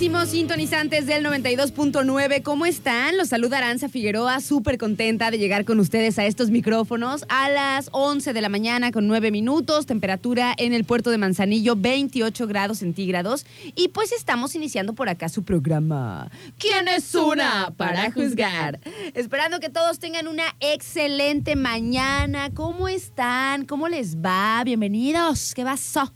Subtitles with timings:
[0.00, 2.42] Queridísimos sintonizantes del 92.9.
[2.42, 3.18] ¿Cómo están?
[3.18, 7.90] Los saluda Aranza Figueroa, súper contenta de llegar con ustedes a estos micrófonos a las
[7.92, 12.78] 11 de la mañana con 9 minutos, temperatura en el puerto de Manzanillo 28 grados
[12.78, 13.44] centígrados.
[13.76, 16.30] Y pues estamos iniciando por acá su programa.
[16.56, 18.80] ¿Quién es una para juzgar?
[19.12, 22.48] Esperando que todos tengan una excelente mañana.
[22.54, 23.66] ¿Cómo están?
[23.66, 24.62] ¿Cómo les va?
[24.64, 25.52] Bienvenidos.
[25.52, 26.10] ¿Qué pasó?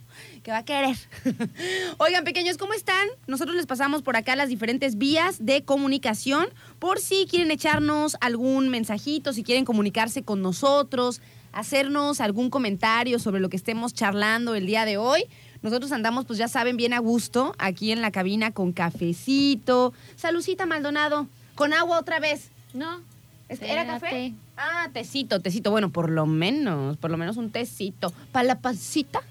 [0.45, 0.95] Que va a querer.
[1.97, 3.07] Oigan, pequeños, ¿cómo están?
[3.25, 6.45] Nosotros les pasamos por acá las diferentes vías de comunicación
[6.77, 11.19] por si quieren echarnos algún mensajito, si quieren comunicarse con nosotros,
[11.51, 15.23] hacernos algún comentario sobre lo que estemos charlando el día de hoy.
[15.63, 19.93] Nosotros andamos, pues ya saben, bien a gusto aquí en la cabina con cafecito.
[20.15, 22.51] Salucita Maldonado, con agua otra vez.
[22.71, 23.01] No.
[23.49, 24.09] ¿Es- ¿Era café?
[24.09, 24.33] té.
[24.57, 25.71] Ah, tecito, tecito.
[25.71, 28.13] Bueno, por lo menos, por lo menos un tecito.
[28.31, 29.21] ¿Para la pasita?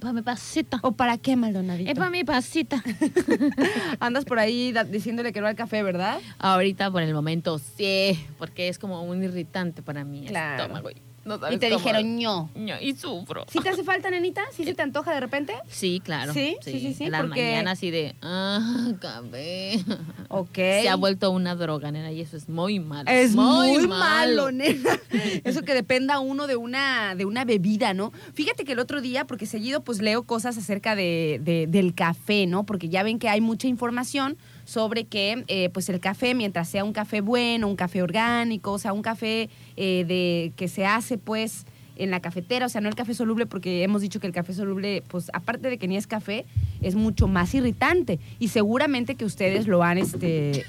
[0.00, 0.78] Para mi pasita.
[0.82, 1.90] ¿O para qué, Maldonadito?
[1.90, 2.82] Es para mi pasita.
[4.00, 6.20] Andas por ahí diciéndole que no al café, ¿verdad?
[6.38, 10.62] Ahorita por el momento sí, porque es como un irritante para mi Claro.
[10.62, 10.88] estómago.
[11.24, 12.50] Y te cómo- dijeron ño.
[12.54, 13.44] Ño, Y sufro.
[13.48, 14.42] ¿Sí te hace falta, nenita?
[14.52, 15.54] ¿Sí se te antoja de repente?
[15.68, 16.32] Sí, claro.
[16.32, 16.56] ¿Sí?
[16.62, 19.84] Sí, sí, sí, En las porque- mañanas así de, ah, café.
[20.28, 20.54] Ok.
[20.56, 23.10] Se ha vuelto una droga, nena, y eso es muy malo.
[23.10, 24.98] Es muy, malo, nena.
[25.44, 28.12] Eso que dependa uno de una, de una bebida, ¿no?
[28.34, 32.46] Fíjate que el otro día, porque seguido pues leo cosas acerca de, de- del café,
[32.46, 32.64] ¿no?
[32.64, 36.84] Porque ya ven que hay mucha información sobre que eh, pues el café, mientras sea
[36.84, 41.18] un café bueno, un café orgánico, o sea, un café eh, de que se hace
[41.18, 41.66] pues
[41.96, 44.54] en la cafetera, o sea, no el café soluble, porque hemos dicho que el café
[44.54, 46.46] soluble, pues aparte de que ni es café,
[46.80, 48.18] es mucho más irritante.
[48.38, 50.64] Y seguramente que ustedes lo han, este,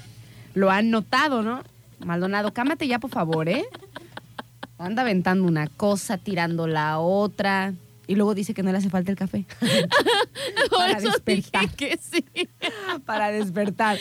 [0.54, 1.62] lo han notado, ¿no?
[2.04, 3.64] Maldonado, cámate ya, por favor, ¿eh?
[4.78, 7.72] Anda aventando una cosa, tirando la otra.
[8.06, 9.46] Y luego dice que no le hace falta el café.
[10.70, 11.70] Para despertar.
[11.70, 12.24] que sí.
[13.06, 13.98] Para despertar.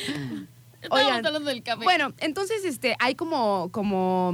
[0.89, 1.83] Oigan, hablando del café.
[1.83, 4.33] Bueno, entonces este, hay como, como,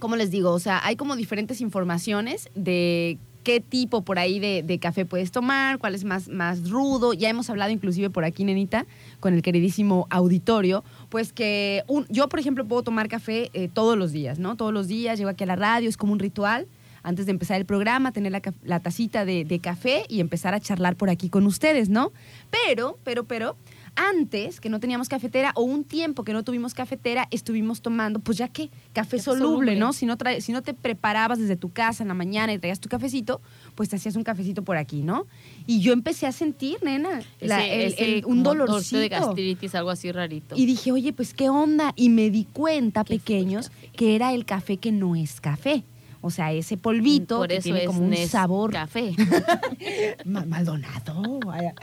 [0.00, 0.50] ¿cómo les digo?
[0.50, 5.78] O sea, hay como diferentes informaciones de qué tipo por ahí de, café puedes tomar,
[5.78, 7.12] cuál es más, más rudo.
[7.12, 8.86] Ya hemos hablado inclusive por aquí, nenita,
[9.20, 14.12] con el queridísimo auditorio, pues que yo, por ejemplo, puedo tomar café eh, todos los
[14.12, 14.56] días, ¿no?
[14.56, 16.66] Todos los días llego aquí a la radio, es como un ritual.
[17.02, 20.96] Antes de empezar el programa, tener la, la tacita de café y empezar a charlar
[20.96, 22.12] por aquí con ustedes, ¿no?
[22.50, 23.56] Pero, pero, pero,
[23.96, 28.38] antes que no teníamos cafetera o un tiempo que no tuvimos cafetera, estuvimos tomando, pues
[28.38, 29.76] ya que café, Café soluble, soluble.
[29.76, 29.92] ¿no?
[29.92, 32.80] Si no, trae- si no te preparabas desde tu casa en la mañana y traías
[32.80, 33.40] tu cafecito,
[33.74, 35.26] pues te hacías un cafecito por aquí, ¿no?
[35.66, 38.98] Y yo empecé a sentir, nena, la- Ese- el- ese el- un dolorcito.
[38.98, 40.56] de gastritis, algo así rarito.
[40.56, 41.92] Y dije, oye, pues qué onda.
[41.96, 45.40] Y me di cuenta, ¿Qué fue el pequeños, que era el café que no es
[45.40, 45.84] café.
[46.22, 48.72] O sea, ese polvito Por que eso tiene es como un Nes sabor.
[48.72, 49.12] café.
[50.24, 51.40] Ma- Maldonado.
[51.46, 51.74] vaya.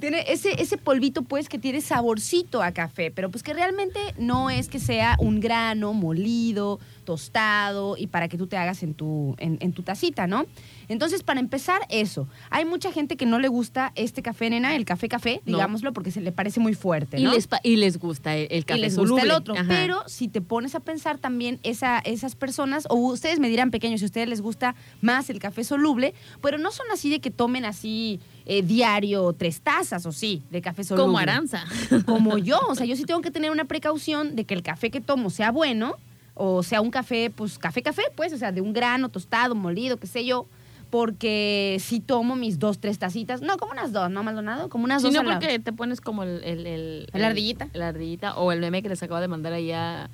[0.00, 4.50] Tiene ese, ese polvito, pues, que tiene saborcito a café, pero pues que realmente no
[4.50, 6.80] es que sea un grano molido,
[7.14, 10.46] tostado y para que tú te hagas en tu, en, en tu tacita, ¿no?
[10.88, 12.28] Entonces, para empezar, eso.
[12.50, 15.56] Hay mucha gente que no le gusta este café, nena, el café café, No.
[15.56, 17.32] digámoslo, porque se le parece muy fuerte, Y, ¿no?
[17.32, 19.22] les, pa- y les gusta el, el café y les soluble.
[19.22, 19.54] gusta el otro.
[19.54, 19.64] Ajá.
[19.68, 24.00] Pero si te pones a pensar también esa, esas personas, o ustedes me dirán pequeños,
[24.00, 27.30] si a ustedes les gusta más el café soluble, pero no son así de que
[27.30, 31.06] tomen así eh, diario tres tazas, o sí, de café soluble.
[31.06, 31.64] Como Aranza.
[32.06, 32.58] Como yo.
[32.68, 35.30] O sea, yo sí tengo que tener una precaución de que el café que tomo
[35.30, 35.94] sea bueno,
[36.42, 39.98] o sea un café, pues café, café, pues, o sea, de un grano tostado, molido,
[39.98, 40.46] qué sé yo,
[40.88, 43.42] porque sí tomo mis dos, tres tacitas.
[43.42, 44.70] No, como unas dos, ¿no, Maldonado?
[44.70, 46.42] Como unas dos no, porque te pones como el...
[46.42, 47.68] El, el, ¿La ardillita?
[47.74, 50.08] La ardillita o el meme que les acabo de mandar ahí a,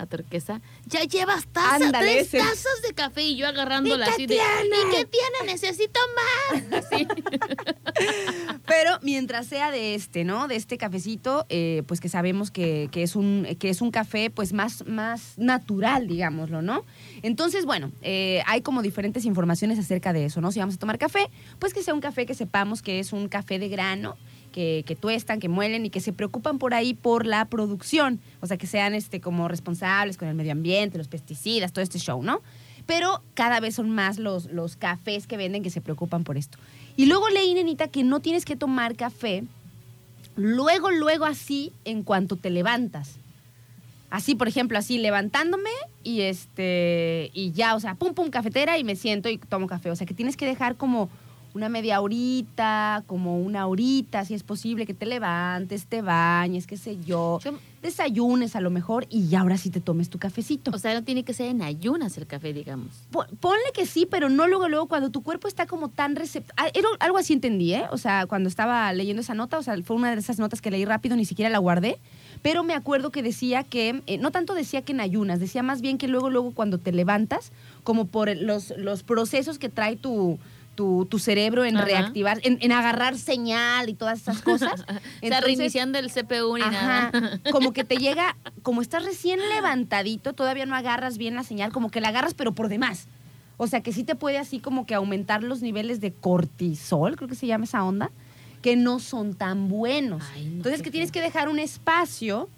[0.00, 0.60] a Turquesa.
[0.86, 2.38] Ya llevas tazas, Ándale, tres ese.
[2.38, 4.34] tazas de café y yo agarrándola ¿Y qué así de...
[4.34, 4.76] tiene?
[4.76, 5.52] ¿Y qué tiene?
[5.52, 6.84] Necesito más.
[8.66, 10.48] Pero mientras sea de este, ¿no?
[10.48, 14.30] De este cafecito, eh, pues que sabemos que, que es un, que es un café
[14.30, 16.84] pues más, más natural, digámoslo, ¿no?
[17.22, 20.52] Entonces, bueno, eh, hay como diferentes informaciones acerca de eso, ¿no?
[20.52, 23.28] Si vamos a tomar café, pues que sea un café que sepamos que es un
[23.28, 24.16] café de grano,
[24.50, 28.20] que, que tuestan, que muelen y que se preocupan por ahí por la producción.
[28.40, 31.98] O sea, que sean este, como responsables con el medio ambiente, los pesticidas, todo este
[31.98, 32.42] show, ¿no?
[32.86, 36.58] Pero cada vez son más los, los cafés que venden que se preocupan por esto.
[36.96, 39.44] Y luego leí, nenita, que no tienes que tomar café
[40.36, 43.16] luego, luego así en cuanto te levantas.
[44.10, 45.70] Así, por ejemplo, así levantándome
[46.02, 49.90] y este y ya, o sea, pum pum cafetera y me siento y tomo café,
[49.90, 51.08] o sea, que tienes que dejar como
[51.54, 56.76] una media horita, como una horita, si es posible que te levantes, te bañes, qué
[56.76, 60.70] sé yo, Yo- desayunes a lo mejor y ya ahora sí te tomes tu cafecito.
[60.72, 62.88] O sea, no tiene que ser en ayunas el café, digamos.
[63.10, 66.54] Po- Ponle que sí, pero no luego, luego, cuando tu cuerpo está como tan receptivo.
[67.00, 67.84] Algo así entendí, ¿eh?
[67.90, 70.70] O sea, cuando estaba leyendo esa nota, o sea, fue una de esas notas que
[70.70, 71.98] leí rápido, ni siquiera la guardé.
[72.42, 75.80] Pero me acuerdo que decía que, eh, no tanto decía que en ayunas, decía más
[75.80, 77.50] bien que luego, luego, cuando te levantas,
[77.82, 80.38] como por los, los procesos que trae tu,
[80.74, 81.84] tu, tu cerebro en Ajá.
[81.84, 84.80] reactivar, en, en agarrar señal y todas esas cosas.
[84.80, 87.40] o sea, Entonces, reiniciando el CPU ni Ajá, nada.
[87.50, 91.90] como que te llega, como estás recién levantadito, todavía no agarras bien la señal, como
[91.90, 93.06] que la agarras pero por demás.
[93.56, 97.28] O sea, que sí te puede así como que aumentar los niveles de cortisol, creo
[97.28, 98.10] que se llama esa onda,
[98.62, 100.22] que no son tan buenos.
[100.34, 102.48] Ay, no, Entonces, que tienes que dejar un espacio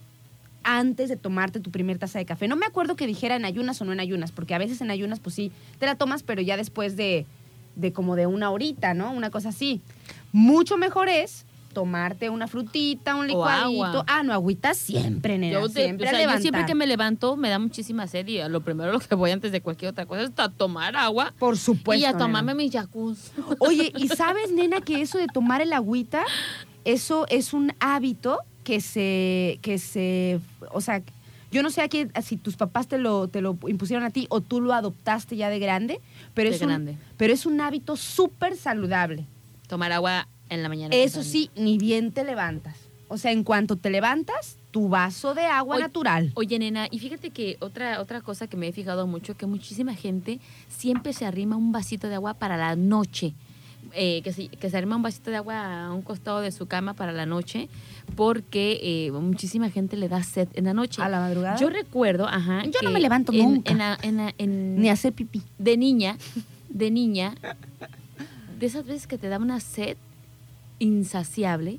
[0.65, 2.47] antes de tomarte tu primer taza de café.
[2.47, 4.93] No me acuerdo que dijera en ayunas o no en ayunas, porque a veces en
[4.93, 5.51] ayunas pues sí,
[5.81, 7.27] te la tomas, pero ya después de,
[7.77, 9.13] de como de una horita, ¿no?
[9.13, 9.81] Una cosa así.
[10.33, 14.05] Mucho mejor es tomarte una frutita, un licuadito.
[14.07, 17.35] Ah, no, agüita siempre, nena, Yo, te- siempre o sea, yo siempre que me levanto
[17.37, 20.23] me da muchísima sed y lo primero lo que voy antes de cualquier otra cosa
[20.25, 22.19] es a tomar agua Por supuesto, y a nena.
[22.19, 23.31] tomarme mis jacuzzi.
[23.59, 26.25] Oye, ¿y sabes, nena, que eso de tomar el agüita,
[26.85, 30.41] eso es un hábito que se, que se,
[30.73, 31.03] o sea,
[31.51, 34.27] yo no sé a qué- si tus papás te lo, te lo impusieron a ti
[34.29, 36.01] o tú lo adoptaste ya de grande,
[36.35, 39.27] pero, es, un, pero es un hábito súper saludable.
[39.69, 40.95] Tomar agua en la mañana.
[40.95, 42.77] Eso sí, ni bien te levantas.
[43.09, 46.33] O sea, en cuanto te levantas, tu vaso de agua Oye, natural.
[46.35, 49.95] Oye, nena, y fíjate que otra, otra cosa que me he fijado mucho, que muchísima
[49.95, 53.35] gente siempre se arrima un vasito de agua para la noche.
[53.95, 56.67] Eh, que, se, que se arrima un vasito de agua a un costado de su
[56.67, 57.69] cama para la noche,
[58.17, 61.03] porque eh, muchísima gente le da sed en la noche.
[61.03, 61.59] A la madrugada.
[61.59, 62.65] Yo recuerdo, ajá.
[62.65, 63.71] Yo no me levanto en- nunca.
[63.73, 65.43] En la- en la- en- Ni hacer pipí.
[65.59, 66.17] de niña,
[66.71, 67.35] de niña,
[68.59, 69.97] de esas veces que te da una sed
[70.79, 71.79] insaciable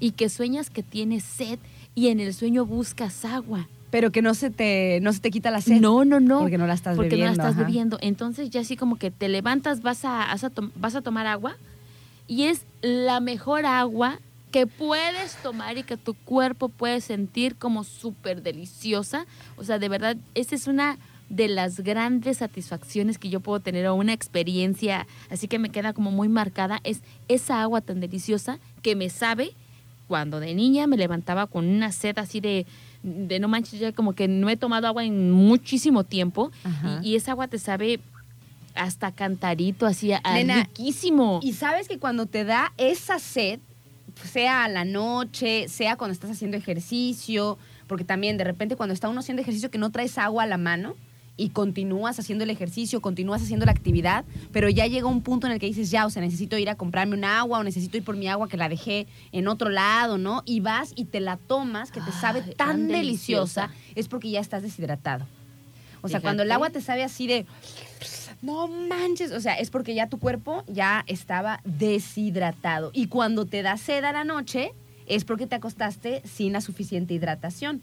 [0.00, 1.58] y que sueñas que tienes sed
[1.94, 3.68] y en el sueño buscas agua.
[3.94, 5.80] Pero que no se te, no se te quita la sed.
[5.80, 6.40] No, no, no.
[6.40, 7.36] Porque no la estás porque bebiendo.
[7.36, 7.64] no la estás ajá.
[7.64, 7.98] bebiendo.
[8.00, 11.56] Entonces ya así como que te levantas, vas a, vas a, vas a tomar agua
[12.26, 14.18] y es la mejor agua
[14.50, 19.26] que puedes tomar y que tu cuerpo puede sentir como súper deliciosa.
[19.56, 20.98] O sea, de verdad, esa es una
[21.28, 25.92] de las grandes satisfacciones que yo puedo tener o una experiencia así que me queda
[25.92, 29.54] como muy marcada es esa agua tan deliciosa que me sabe
[30.08, 32.66] cuando de niña me levantaba con una sed así de,
[33.02, 36.50] de no manches, ya como que no he tomado agua en muchísimo tiempo
[37.02, 38.00] y, y esa agua te sabe
[38.74, 41.40] hasta cantarito, así a Nena, riquísimo.
[41.42, 43.60] Y sabes que cuando te da esa sed,
[44.22, 49.08] sea a la noche, sea cuando estás haciendo ejercicio, porque también de repente cuando está
[49.08, 50.96] uno haciendo ejercicio que no traes agua a la mano
[51.36, 55.52] y continúas haciendo el ejercicio, continúas haciendo la actividad, pero ya llega un punto en
[55.52, 58.04] el que dices, ya, o sea, necesito ir a comprarme un agua o necesito ir
[58.04, 60.42] por mi agua que la dejé en otro lado, ¿no?
[60.46, 63.92] Y vas y te la tomas, que te sabe Ay, tan tan deliciosa, deliciosa.
[63.94, 65.24] es porque ya estás deshidratado.
[66.02, 66.22] O sea, Fíjate.
[66.22, 67.46] cuando el agua te sabe así de,
[68.42, 72.90] no manches, o sea, es porque ya tu cuerpo ya estaba deshidratado.
[72.92, 74.72] Y cuando te da sed a la noche,
[75.06, 77.80] es porque te acostaste sin la suficiente hidratación.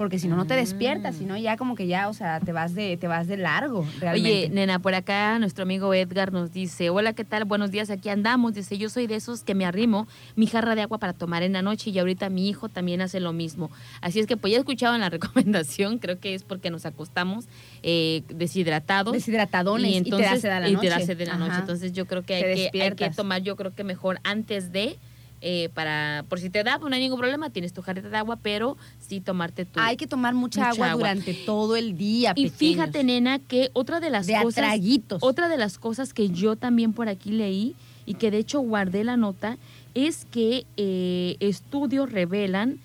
[0.00, 2.52] Porque si no, no te despiertas, si no, ya como que ya, o sea, te
[2.52, 4.30] vas de, te vas de largo, realmente.
[4.30, 7.44] Oye, nena, por acá nuestro amigo Edgar nos dice, hola, ¿qué tal?
[7.44, 8.54] Buenos días, aquí andamos.
[8.54, 11.52] Dice, yo soy de esos que me arrimo mi jarra de agua para tomar en
[11.52, 13.70] la noche y ahorita mi hijo también hace lo mismo.
[14.00, 17.44] Así es que pues ya escuchaban la recomendación, creo que es porque nos acostamos
[17.82, 19.12] eh, deshidratados.
[19.12, 20.88] Deshidratadones y, te da sed a la y noche.
[20.88, 21.56] te da sed de la noche.
[21.58, 23.16] Entonces yo creo que Te hay, que hay que despiertas.
[23.16, 24.96] tomar, yo creo que mejor antes de
[25.40, 28.16] eh, para, por si te da, pues no hay ningún problema, tienes tu jarrita de
[28.16, 29.80] agua, pero sí tomarte tu...
[29.80, 31.08] Hay que tomar mucha, Mucha agua, agua.
[31.08, 32.32] durante todo el día.
[32.36, 32.58] Y pequeños.
[32.58, 34.78] fíjate, nena, que otra de las De cosas...
[35.20, 37.74] Otra de las cosas que yo también por aquí leí
[38.06, 39.56] y que de hecho guardé la nota
[39.94, 42.78] es que eh, estudios revelan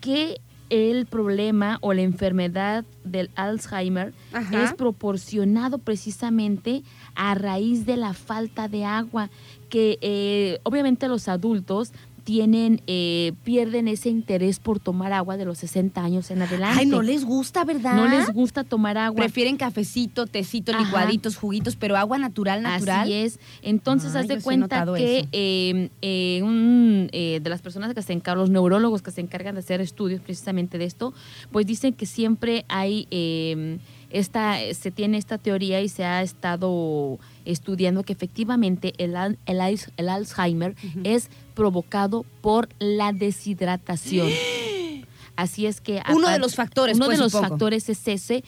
[0.00, 4.64] que el problema o la enfermedad del Alzheimer Ajá.
[4.64, 6.82] es proporcionado precisamente
[7.14, 9.30] a raíz de la falta de agua,
[9.68, 11.92] que eh, obviamente los adultos
[12.24, 16.80] tienen, eh, pierden ese interés por tomar agua de los 60 años en adelante.
[16.80, 17.94] Ay, no les gusta, ¿verdad?
[17.94, 19.16] No les gusta tomar agua.
[19.18, 20.82] Prefieren cafecito, tecito, Ajá.
[20.82, 23.02] licuaditos, juguitos, pero agua natural, natural.
[23.02, 23.38] Así es.
[23.62, 25.28] Entonces, haz de cuenta que eso.
[25.30, 29.54] eh, eh, un, eh, de las personas que se encargan, los neurólogos que se encargan
[29.54, 31.14] de hacer estudios precisamente de esto,
[31.52, 33.78] pues dicen que siempre hay eh,
[34.10, 39.14] esta, se tiene esta teoría y se ha estado estudiando que efectivamente el,
[39.46, 40.74] el, el Alzheimer
[41.04, 44.28] es provocado por la deshidratación.
[45.36, 47.50] Así es que Uno de los factores, uno pues, de los supongo.
[47.50, 48.44] factores es ese eh,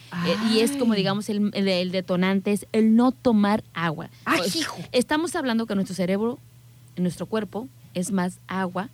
[0.50, 1.50] y es como digamos el,
[1.92, 4.08] detonante es el no tomar agua.
[4.24, 4.78] ¡Ay, Pues, hijo!
[4.92, 6.38] Estamos hablando que nuestro cerebro,
[6.96, 8.88] nuestro cuerpo, es más agua.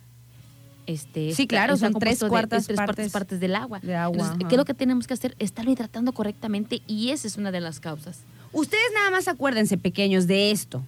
[0.87, 3.79] Este, Sí, claro, son tres de- cuartas es tres partes partes del agua.
[3.79, 4.47] de agua, Entonces.
[4.49, 5.33] ¿qué es lo que tenemos que hacer?
[5.39, 8.19] Estarlo hidratando correctamente y esa es una de las causas.
[8.55, 10.81] Ustedes nada más acuérdense, pequeños, de esto.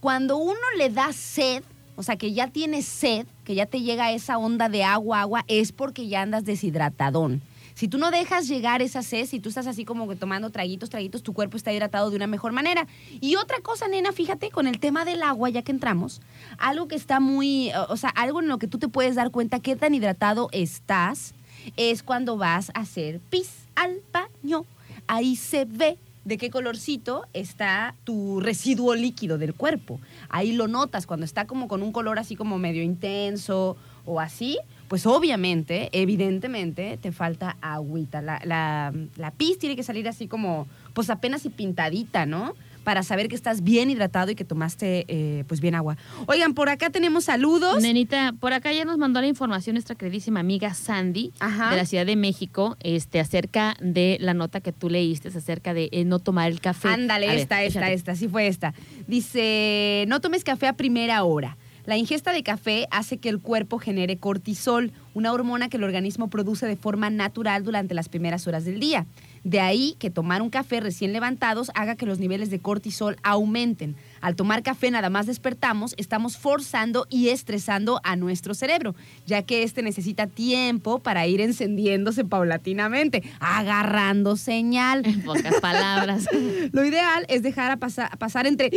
[0.00, 1.62] Cuando uno le da sed,
[1.96, 5.44] o sea, que ya tienes sed, que ya te llega esa onda de agua, agua,
[5.48, 7.42] es porque ya andas deshidratadón.
[7.74, 10.88] Si tú no dejas llegar esa sed, si tú estás así como que tomando traguitos,
[10.88, 12.86] traguitos, tu cuerpo está hidratado de una mejor manera.
[13.20, 16.22] Y otra cosa, nena, fíjate, con el tema del agua, ya que entramos,
[16.56, 19.60] algo que está muy, o sea, algo en lo que tú te puedes dar cuenta
[19.60, 21.34] qué tan hidratado estás,
[21.76, 24.64] es cuando vas a hacer pis al baño.
[25.06, 30.00] Ahí se ve de qué colorcito está tu residuo líquido del cuerpo.
[30.28, 34.58] Ahí lo notas cuando está como con un color así como medio intenso o así,
[34.88, 38.20] pues obviamente, evidentemente, te falta agüita.
[38.20, 42.54] La, la, la pis tiene que salir así como, pues apenas y pintadita, ¿no?
[42.84, 45.96] Para saber que estás bien hidratado y que tomaste, eh, pues bien agua.
[46.26, 47.80] Oigan, por acá tenemos saludos.
[47.80, 51.70] Nenita, por acá ya nos mandó la información nuestra queridísima amiga Sandy Ajá.
[51.70, 55.88] de la Ciudad de México, este, acerca de la nota que tú leíste, acerca de
[55.92, 56.88] eh, no tomar el café.
[56.88, 57.94] Ándale, A ver, esta, esta, échate.
[57.94, 58.74] esta, sí fue esta.
[59.06, 61.56] Dice, no tomes café a primera hora.
[61.84, 66.28] La ingesta de café hace que el cuerpo genere cortisol, una hormona que el organismo
[66.28, 69.06] produce de forma natural durante las primeras horas del día.
[69.44, 73.96] De ahí que tomar un café recién levantados haga que los niveles de cortisol aumenten.
[74.22, 78.94] Al tomar café nada más despertamos, estamos forzando y estresando a nuestro cerebro,
[79.26, 85.04] ya que este necesita tiempo para ir encendiéndose paulatinamente, agarrando señal.
[85.04, 86.28] En pocas palabras.
[86.72, 88.70] Lo ideal es dejar a pasar, pasar entre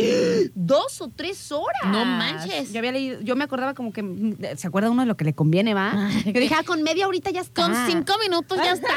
[0.56, 1.92] dos o tres horas.
[1.92, 2.74] No manches.
[2.74, 5.26] Yo había leído, yo me acordaba como que, mm, ¿se acuerda uno de lo que
[5.26, 6.10] le conviene, va?
[6.26, 7.62] Yo dije, ah, con media horita ya está.
[7.62, 8.96] Con cinco minutos ya está.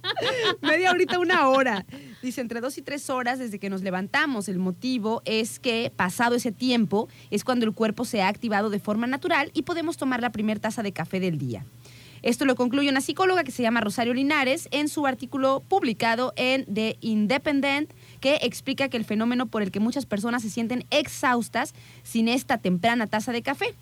[0.62, 1.86] media horita, una hora.
[2.22, 4.48] Dice, entre dos y tres horas desde que nos levantamos.
[4.48, 8.80] El motivo es que pasado ese tiempo es cuando el cuerpo se ha activado de
[8.80, 11.64] forma natural y podemos tomar la primera taza de café del día.
[12.22, 16.64] Esto lo concluye una psicóloga que se llama Rosario Linares en su artículo publicado en
[16.72, 21.74] The Independent, que explica que el fenómeno por el que muchas personas se sienten exhaustas
[22.02, 23.76] sin esta temprana taza de café.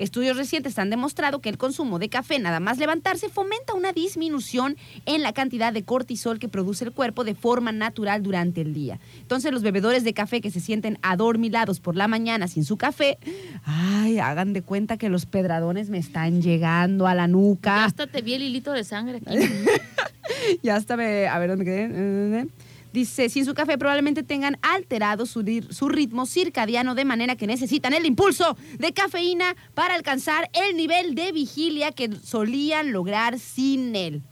[0.00, 4.76] Estudios recientes han demostrado que el consumo de café nada más levantarse fomenta una disminución
[5.06, 8.98] en la cantidad de cortisol que produce el cuerpo de forma natural durante el día.
[9.20, 13.18] Entonces los bebedores de café que se sienten adormilados por la mañana sin su café,
[13.64, 17.84] ay, hagan de cuenta que los pedradones me están llegando a la Ya nuca.
[17.84, 19.36] hasta te vi el hilito de sangre aquí.
[20.62, 22.46] Ya hasta me, a ver dónde quedé.
[22.92, 27.46] Dice, sin su café probablemente tengan alterado su, ri- su ritmo circadiano de manera que
[27.46, 33.94] necesitan el impulso de cafeína para alcanzar el nivel de vigilia que solían lograr sin
[33.94, 34.22] él.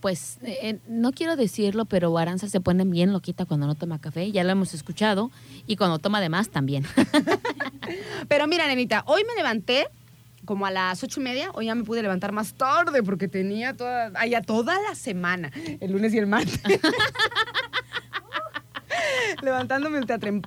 [0.00, 4.32] Pues eh, no quiero decirlo, pero Aranza se pone bien loquita cuando no toma café,
[4.32, 5.30] ya lo hemos escuchado,
[5.66, 6.86] y cuando toma de más también.
[8.28, 9.88] Pero mira, nenita, hoy me levanté
[10.44, 11.50] como a las ocho y media.
[11.54, 15.50] Hoy ya me pude levantar más tarde porque tenía toda, ay, ya toda la semana,
[15.80, 16.60] el lunes y el martes.
[19.42, 20.00] Levantándome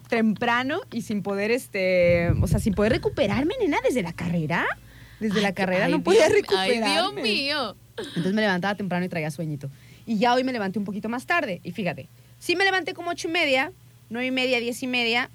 [0.09, 4.65] temprano y sin poder, este, o sea, sin poder recuperarme, nena, desde la carrera.
[5.19, 6.85] Desde la carrera Ay, no podía Dios- recuperarme.
[6.85, 7.75] Ay, Dios mío.
[7.97, 9.69] Entonces me levantaba temprano y traía sueñito.
[10.05, 11.62] Y ya hoy me levanté un poquito más tarde.
[11.63, 12.09] Y fíjate,
[12.39, 13.71] sí me levanté como ocho y media,
[14.09, 15.29] nueve y media, diez y media,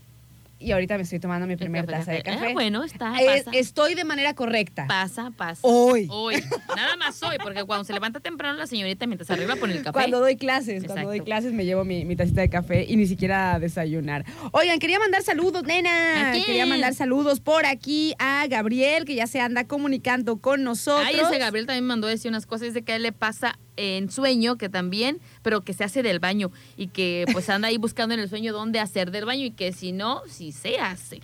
[0.59, 2.47] y ahorita me estoy tomando mi primera café, taza de café.
[2.51, 3.59] Ah, bueno, está, Es- pasa.
[3.59, 4.87] estoy de manera correcta.
[4.87, 5.61] Pasa, pasa.
[5.63, 6.09] Hoy.
[6.11, 6.43] Hoy.
[6.75, 9.93] Nada más hoy, porque cuando se levanta temprano la señorita mientras arriba pone el café.
[9.93, 13.07] Cuando doy clases, cuando doy clases me llevo mi, mi tacita de café y ni
[13.07, 14.25] siquiera a desayunar.
[14.53, 16.31] Oigan, quería mandar saludos, nena.
[16.31, 16.45] ¿A quién?
[16.45, 21.07] Quería mandar saludos por aquí a Gabriel, que ya se anda comunicando con nosotros.
[21.07, 24.11] Ay, ese Gabriel también mandó decir unas cosas, dice que a él le pasa en
[24.11, 28.13] sueño, que también, pero que se hace del baño y que pues anda ahí buscando
[28.13, 31.23] en el sueño dónde hacer del baño y que si no, si se hace.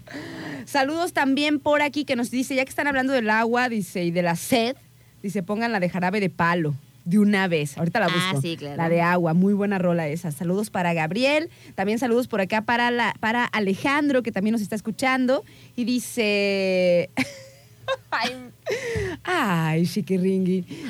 [0.64, 4.10] Saludos también por aquí que nos dice, ya que están hablando del agua, dice, y
[4.10, 4.76] de la sed,
[5.22, 6.74] dice, pongan la de jarabe de palo.
[7.04, 8.40] De una vez, ahorita la Ah, busco.
[8.40, 8.78] sí, claro.
[8.78, 10.30] La de agua, muy buena rola esa.
[10.32, 14.74] Saludos para Gabriel, también saludos por acá para, la, para Alejandro, que también nos está
[14.74, 15.44] escuchando.
[15.76, 17.10] Y dice.
[18.10, 18.50] Ay,
[19.24, 19.84] ay.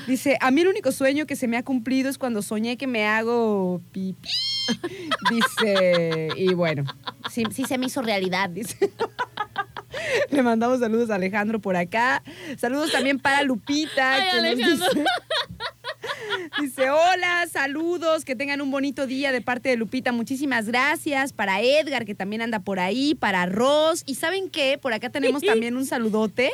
[0.06, 2.86] Dice: A mí el único sueño que se me ha cumplido es cuando soñé que
[2.86, 4.28] me hago pipí.
[5.30, 6.28] Dice.
[6.36, 6.84] Y bueno,
[7.30, 8.90] sí, sí se me hizo realidad, dice.
[10.30, 12.22] Le mandamos saludos a Alejandro por acá.
[12.58, 14.12] Saludos también para Lupita.
[14.14, 14.86] Ay, que nos Alejandro.
[14.94, 15.04] dice-
[16.60, 20.12] Dice, hola, saludos, que tengan un bonito día de parte de Lupita.
[20.12, 21.32] Muchísimas gracias.
[21.32, 24.02] Para Edgar, que también anda por ahí, para Ross.
[24.06, 24.78] Y ¿saben qué?
[24.80, 26.50] Por acá tenemos también un saludote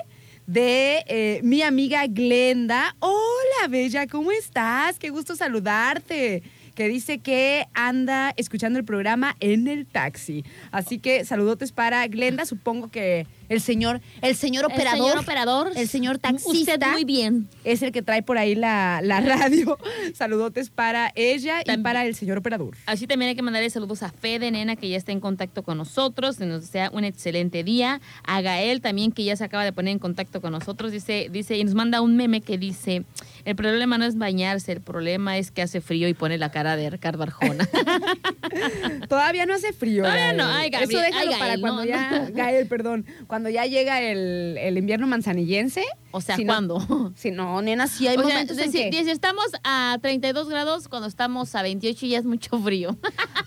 [0.53, 2.97] de eh, mi amiga Glenda.
[2.99, 4.99] Hola, Bella, ¿cómo estás?
[4.99, 6.43] Qué gusto saludarte.
[6.81, 10.47] Que dice que anda escuchando el programa en el taxi.
[10.71, 12.47] Así que saludotes para Glenda.
[12.47, 14.95] Supongo que el señor, el señor operador.
[14.95, 15.73] El señor operador.
[15.77, 16.75] El señor taxista.
[16.77, 17.49] Usted muy bien.
[17.65, 19.77] Es el que trae por ahí la, la radio.
[20.15, 22.77] Saludotes para ella y para el señor operador.
[22.87, 25.77] Así también hay que mandarle saludos a Fede, nena, que ya está en contacto con
[25.77, 26.39] nosotros.
[26.39, 28.01] Que nos sea un excelente día.
[28.23, 30.93] A Gael también, que ya se acaba de poner en contacto con nosotros.
[30.93, 33.05] Dice, dice, y nos manda un meme que dice:
[33.51, 36.77] El problema no es bañarse, el problema es que hace frío y pone la cara
[36.77, 37.69] de Ricardo Arjona.
[39.09, 40.05] Todavía no hace frío.
[40.05, 40.45] Todavía no.
[40.47, 40.91] Ay, Gabriel.
[40.93, 42.11] Eso déjalo Ay, para Gael, cuando no, ya.
[42.11, 42.27] no.
[42.35, 43.07] Gael, perdón.
[43.27, 45.85] Cuando ya llega el, el invierno manzanillense.
[46.13, 47.13] O sea, Si no- ¿cuándo?
[47.17, 50.49] Si no, nena, sí hay O sea, momentos en si, que- si estamos a 32
[50.49, 52.97] grados, cuando estamos a 28 ya es mucho frío.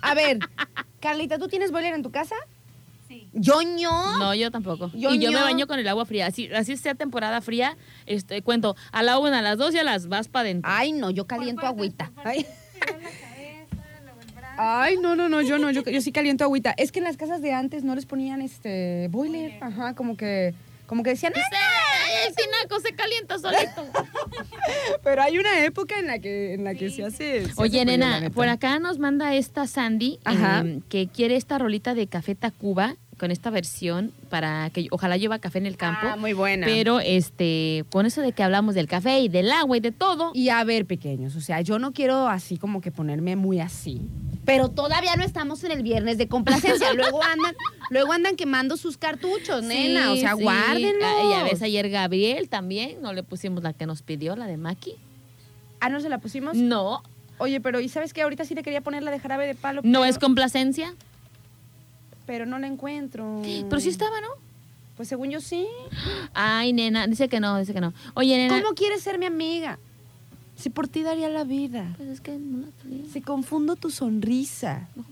[0.01, 0.39] A ver,
[1.00, 2.36] Carlita, ¿tú tienes boiler en tu casa?
[3.33, 4.19] Yo no.
[4.19, 4.91] No, yo tampoco.
[4.93, 6.27] Yo y yo me baño con el agua fría.
[6.27, 7.75] Así, así sea temporada fría,
[8.05, 10.71] este, cuento, a la una, a las dos y a las vas para adentro.
[10.73, 12.11] Ay, no, yo caliento agüita.
[12.23, 12.45] Ay.
[14.55, 16.73] Ay, no, no, no, yo no, yo, yo sí caliento agüita.
[16.77, 20.53] Es que en las casas de antes no les ponían este boiler, ajá, como que,
[20.85, 23.83] como que decían, "Ah, El tinaco se calienta solito.
[25.03, 27.46] pero hay una época en la que, en la que se hace.
[27.48, 30.61] se Oye, nena, por acá nos manda esta Sandy Ajá.
[30.63, 35.39] eh, que quiere esta rolita de Café Tacuba con esta versión para que ojalá lleva
[35.39, 36.01] café en el campo.
[36.03, 36.65] Ah, muy buena.
[36.65, 40.31] Pero este, con eso de que hablamos del café y del agua y de todo.
[40.33, 44.01] Y a ver, pequeños, o sea, yo no quiero así como que ponerme muy así.
[44.45, 46.93] Pero todavía no estamos en el viernes de complacencia.
[46.95, 47.55] luego andan,
[47.89, 50.11] luego andan quemando sus cartuchos, nena.
[50.11, 50.43] O sea, sí.
[50.43, 51.05] guárdenlo.
[51.05, 54.57] Ah, Ya ves ayer Gabriel también, no le pusimos la que nos pidió, la de
[54.57, 54.95] Maki.
[55.79, 56.55] Ah, ¿no se la pusimos?
[56.55, 57.03] No,
[57.39, 58.21] Oye, pero ¿y sabes qué?
[58.21, 59.81] Ahorita sí le quería poner la de jarabe de palo.
[59.83, 60.93] no es complacencia,
[62.25, 63.42] Pero no la encuentro.
[63.70, 64.27] pero sí estaba, ¿no?
[64.96, 65.66] Pues según yo sí.
[66.33, 67.94] Ay, nena, dice que no, dice que no.
[68.14, 68.62] Oye, nena.
[68.62, 69.79] ¿Cómo quieres ser mi amiga?
[70.55, 71.94] Si por ti daría la vida.
[71.98, 73.03] Pues es que no la tenía.
[73.12, 75.03] Si confundo tu sonrisa No,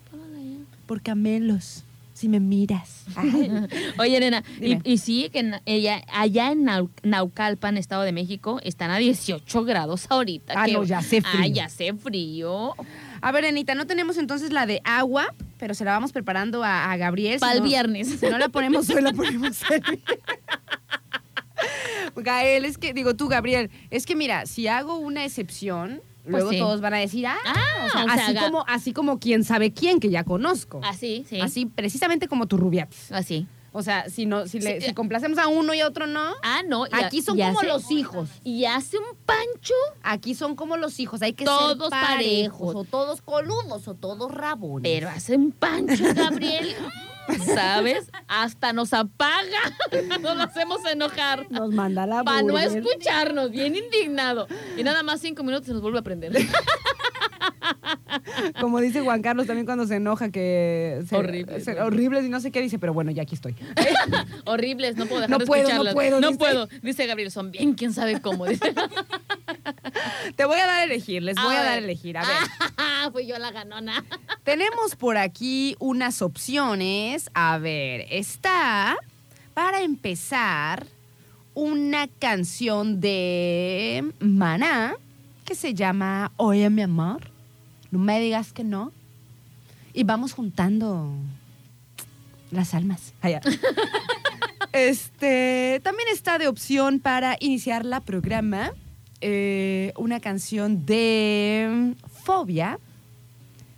[0.86, 1.84] por camelos.
[2.13, 3.06] Si me miras.
[3.97, 4.43] Oye, nena,
[4.84, 9.63] y, sí, que en- ella, allá en Nau- Naucalpan, Estado de México, están a 18
[9.63, 10.54] grados ahorita.
[10.56, 11.41] Ah, que- no, ya hace frío.
[11.43, 12.76] Ah, ya hace frío.
[13.21, 16.91] A ver, Anita, no tenemos entonces la de agua, pero se la vamos preparando a,
[16.91, 17.39] a Gabriel.
[17.39, 18.07] Para Si el no- viernes.
[18.19, 19.84] Si no la ponemos hoy, la ponemos el
[22.15, 26.49] Gael, es que, digo tú, Gabriel, es que mira, si hago una excepción, Pues luego
[26.51, 26.57] sí.
[26.60, 29.43] todos van a decir, ah, Ah, o sea, o sea, así, como, así como quién
[29.43, 30.81] sabe quién, que ya conozco.
[30.84, 31.39] Así, sí.
[31.39, 33.12] Así, precisamente como tu rubiatis.
[33.12, 33.47] Así.
[33.73, 34.88] O sea, si no, si, le- Sí.
[34.88, 36.86] si complacemos a uno y a otro no, Ah, no.
[36.91, 38.29] aquí son como hace- los hijos.
[38.43, 39.73] Y hace un pancho.
[40.03, 42.75] Aquí son como los hijos, hay que Todos ser parejos, parejos.
[42.75, 44.84] o todos coludos, o todos rabones.
[44.91, 46.75] Pero hace un pancho, Gabriel.
[47.55, 48.10] ¿Sabes?
[48.27, 49.41] Hasta nos apaga.
[50.21, 51.49] No lo hacemos enojar.
[51.49, 54.47] nos manda la Para no escucharnos, bien indignado.
[54.77, 56.34] Y nada más cinco minutos se nos vuelve a prender.
[58.60, 61.86] Como dice Juan Carlos también cuando se enoja que se- Horrible, se- ¿no?
[61.86, 63.56] horribles y no sé qué dice, pero bueno, ya aquí estoy.
[64.45, 66.39] Horribles, no puedo dejar No de puedo, no puedo, No dice.
[66.39, 66.67] puedo.
[66.82, 68.45] Dice Gabriel, son bien, quién sabe cómo.
[68.45, 68.73] Dice.
[70.36, 72.17] Te voy a dar a elegir, les voy a, A dar a elegir.
[72.17, 72.38] A ver,
[72.77, 74.04] Ah, fui yo la ganona.
[74.43, 77.30] tenemos por aquí unas opciones.
[77.34, 78.97] A ver, está
[79.54, 80.86] para empezar
[81.54, 84.95] una canción de Maná
[85.45, 87.30] que se llama Oye mi amor,
[87.91, 88.91] no me digas que no.
[89.93, 91.13] Y vamos juntando
[92.51, 93.13] las almas.
[93.21, 93.41] Allá.
[94.73, 98.71] Este, también está de opción para iniciar la programa
[99.19, 102.80] eh, una canción de Fobia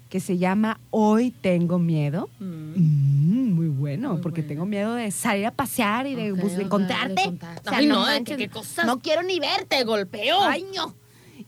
[0.09, 2.29] que se llama Hoy tengo miedo.
[2.39, 2.73] Mm.
[2.75, 4.49] Mm, muy bueno, Muy porque bueno.
[4.49, 7.15] tengo miedo de salir a pasear y de encontrarte.
[7.15, 7.61] de encontrarte.
[7.61, 8.85] O sea, Ay, no, manches, ¿qué cosas?
[8.85, 9.77] No quiero ni verte.
[9.77, 10.43] Te golpeo.
[10.43, 10.93] Ay, no.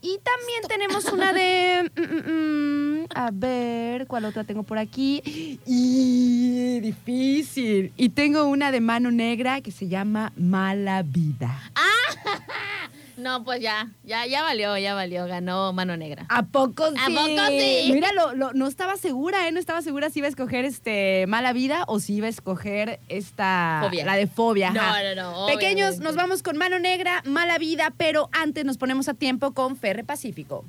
[0.00, 1.90] Y también tenemos una de.
[1.94, 5.58] mm, mm, mm, a ver, ¿cuál otra tengo por aquí?
[5.66, 7.92] Y difícil.
[7.96, 11.60] Y tengo una de mano negra que se llama Mala Vida.
[13.16, 15.26] No, pues ya, ya, ya valió, ya valió.
[15.26, 16.26] Ganó Mano Negra.
[16.28, 16.96] ¿A poco sí?
[16.98, 17.90] ¿A poco sí?
[17.92, 19.52] Mira, lo- lo- no estaba segura, ¿eh?
[19.52, 23.00] No estaba segura si iba a escoger este Mala Vida o si iba a escoger
[23.08, 23.80] esta.
[23.84, 24.04] Fobia.
[24.04, 24.70] La de Fobia.
[24.70, 24.82] No,
[25.14, 29.14] no, no, Pequeños, nos vamos con Mano Negra, Mala Vida, pero antes nos ponemos a
[29.14, 30.64] tiempo con Ferre Pacífico.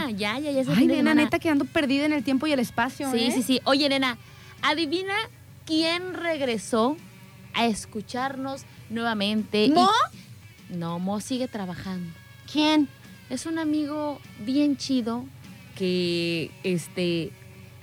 [0.07, 0.11] nena.
[0.11, 1.25] Ya, ya, ya es el Ay, fin de nena, semana.
[1.25, 3.33] neta que ando perdida en el tiempo y el espacio, Sí, ¿eh?
[3.33, 3.61] sí, sí.
[3.65, 4.19] Oye, nena,
[4.63, 5.15] adivina
[5.67, 6.97] quién regresó
[7.55, 9.67] a escucharnos nuevamente.
[9.67, 9.89] y- ¿Mo?
[10.69, 12.11] No, Mo sigue trabajando.
[12.53, 12.89] ¿Quién?
[13.29, 15.25] Es un amigo bien chido
[15.81, 17.31] que, este,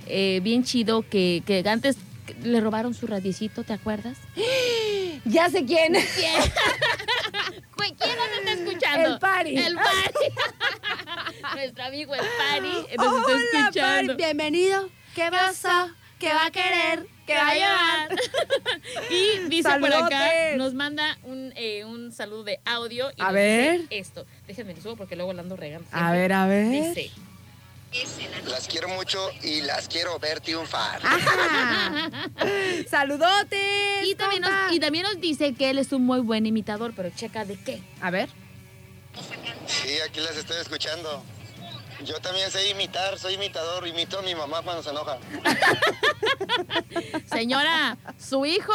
[0.06, 1.98] eh, bien chido que, que antes
[2.44, 4.18] le robaron su radiecito, ¿te acuerdas?
[5.26, 5.94] Ya sé quién.
[7.98, 9.14] ¿Quién nos está escuchando?
[9.14, 9.58] El Pari.
[9.58, 10.30] El Pari.
[11.56, 14.14] Nuestro amigo el Pari nos está Hola, escuchando.
[14.14, 14.90] Pari, bienvenido.
[15.16, 15.90] ¿Qué pasó?
[16.20, 17.08] ¿Qué va a querer?
[17.26, 18.16] ¿Qué va a llevar?
[19.10, 23.10] y dice por acá, nos manda un, eh, un saludo de audio.
[23.18, 23.82] Y A nos ver.
[23.82, 24.26] dice esto.
[24.48, 25.90] Déjenme lo subo porque luego lo ando regando.
[25.92, 26.70] A ver, a ver.
[26.70, 27.12] Dice.
[28.46, 31.00] Las quiero mucho y las quiero ver triunfar.
[31.04, 32.30] Ajá.
[32.90, 34.06] Saludotes.
[34.06, 37.10] Y también, nos, y también nos dice que él es un muy buen imitador, pero
[37.10, 37.82] checa de qué.
[38.02, 38.30] A ver.
[39.68, 41.24] Sí, aquí las estoy escuchando.
[42.04, 45.18] Yo también sé imitar, soy imitador, imito a mi mamá cuando se enoja.
[47.26, 48.74] Señora, su hijo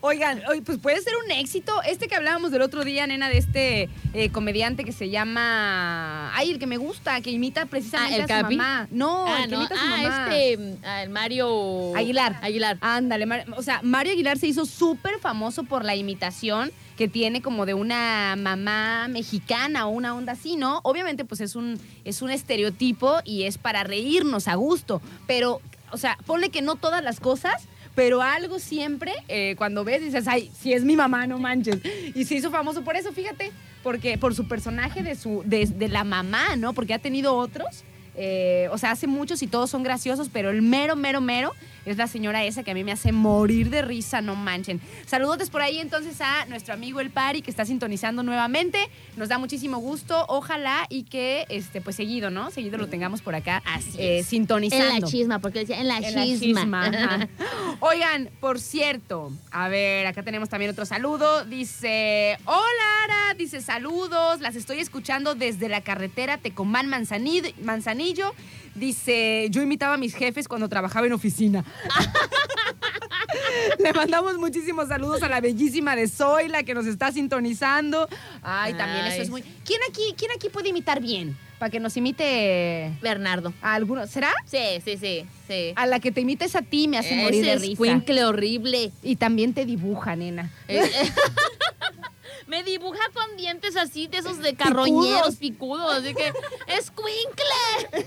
[0.00, 1.72] Oigan, pues puede ser un éxito.
[1.86, 6.34] Este que hablábamos del otro día, nena, de este eh, comediante que se llama.
[6.36, 8.56] Ay, el que me gusta, que imita precisamente Ah, ¿el a su Capi?
[8.56, 8.88] mamá.
[8.90, 10.34] No, ah, el que no, imita a su ah, mamá.
[10.36, 12.38] este, mm, ah, el Mario Aguilar.
[12.42, 12.78] Aguilar.
[12.80, 17.42] Ándale, Mar- o sea, Mario Aguilar se hizo súper famoso por la imitación que tiene
[17.42, 20.80] como de una mamá mexicana o una onda así, ¿no?
[20.82, 25.60] Obviamente, pues es un, es un estereotipo y es para reírnos a gusto, pero,
[25.92, 27.64] o sea, ponle que no todas las cosas,
[27.96, 31.78] pero algo siempre, eh, cuando ves, dices, ay, si es mi mamá, no manches.
[32.14, 33.50] Y se hizo famoso por eso, fíjate,
[33.82, 36.72] porque por su personaje de, su, de, de la mamá, ¿no?
[36.74, 37.82] Porque ha tenido otros.
[38.14, 41.52] eh, o sea, hace muchos y todos son graciosos, pero el mero, mero, mero
[41.86, 44.80] es la señora esa que a mí me hace morir de risa, no manchen.
[45.06, 48.78] Saludos por ahí entonces a nuestro amigo El Pari que está sintonizando nuevamente.
[49.16, 52.50] Nos da muchísimo gusto, ojalá y que, este, pues seguido, ¿no?
[52.50, 54.94] Seguido lo tengamos por acá Así eh, sintonizando.
[54.94, 56.60] En la chisma, porque decía en la En la chisma.
[56.60, 57.28] chisma, ajá.
[57.80, 61.44] Oigan, por cierto, a ver, acá tenemos también otro saludo.
[61.44, 68.34] Dice, hola Ara, dice saludos, las estoy escuchando desde la carretera Tecomán Manzanillo.
[68.74, 71.64] Dice, yo imitaba a mis jefes cuando trabajaba en oficina.
[73.78, 78.08] Le mandamos muchísimos saludos a la bellísima de Zoila que nos está sintonizando.
[78.42, 79.42] Ay, también eso es muy...
[79.42, 81.36] ¿Quién aquí, quién aquí puede imitar bien?
[81.58, 83.52] Para que nos imite Bernardo.
[83.62, 84.06] a alguno.
[84.06, 84.32] ¿Será?
[84.44, 85.72] Sí, sí, sí, sí.
[85.76, 87.72] A la que te imites a ti me hace morir de Ese risa.
[87.72, 88.92] escuincle horrible.
[89.02, 90.50] Y también te dibuja, nena.
[90.68, 91.12] Eh, eh,
[92.46, 96.32] Me dibuja con dientes así de esos de carroñeros picudos, así que
[96.68, 98.06] ¡escuincle!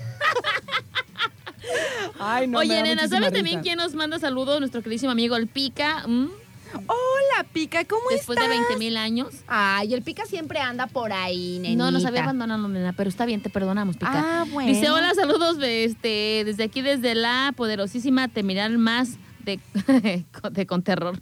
[2.18, 4.60] Ay, no, Oye, nena, ¿sabes también quién nos manda saludos?
[4.60, 6.04] Nuestro queridísimo amigo el Pica.
[6.06, 8.68] Hola, Pica, ¿cómo Después de estás?
[8.68, 9.28] 20 mil años.
[9.48, 11.84] Ay, el Pica siempre anda por ahí, nenita.
[11.84, 14.12] No, nos había abandonado, nena, pero está bien, te perdonamos, Pica.
[14.42, 14.72] Ah, bueno.
[14.72, 19.58] Dice, hola, saludos este, desde aquí, desde la poderosísima Terminal Más de,
[20.52, 21.20] de Conterror.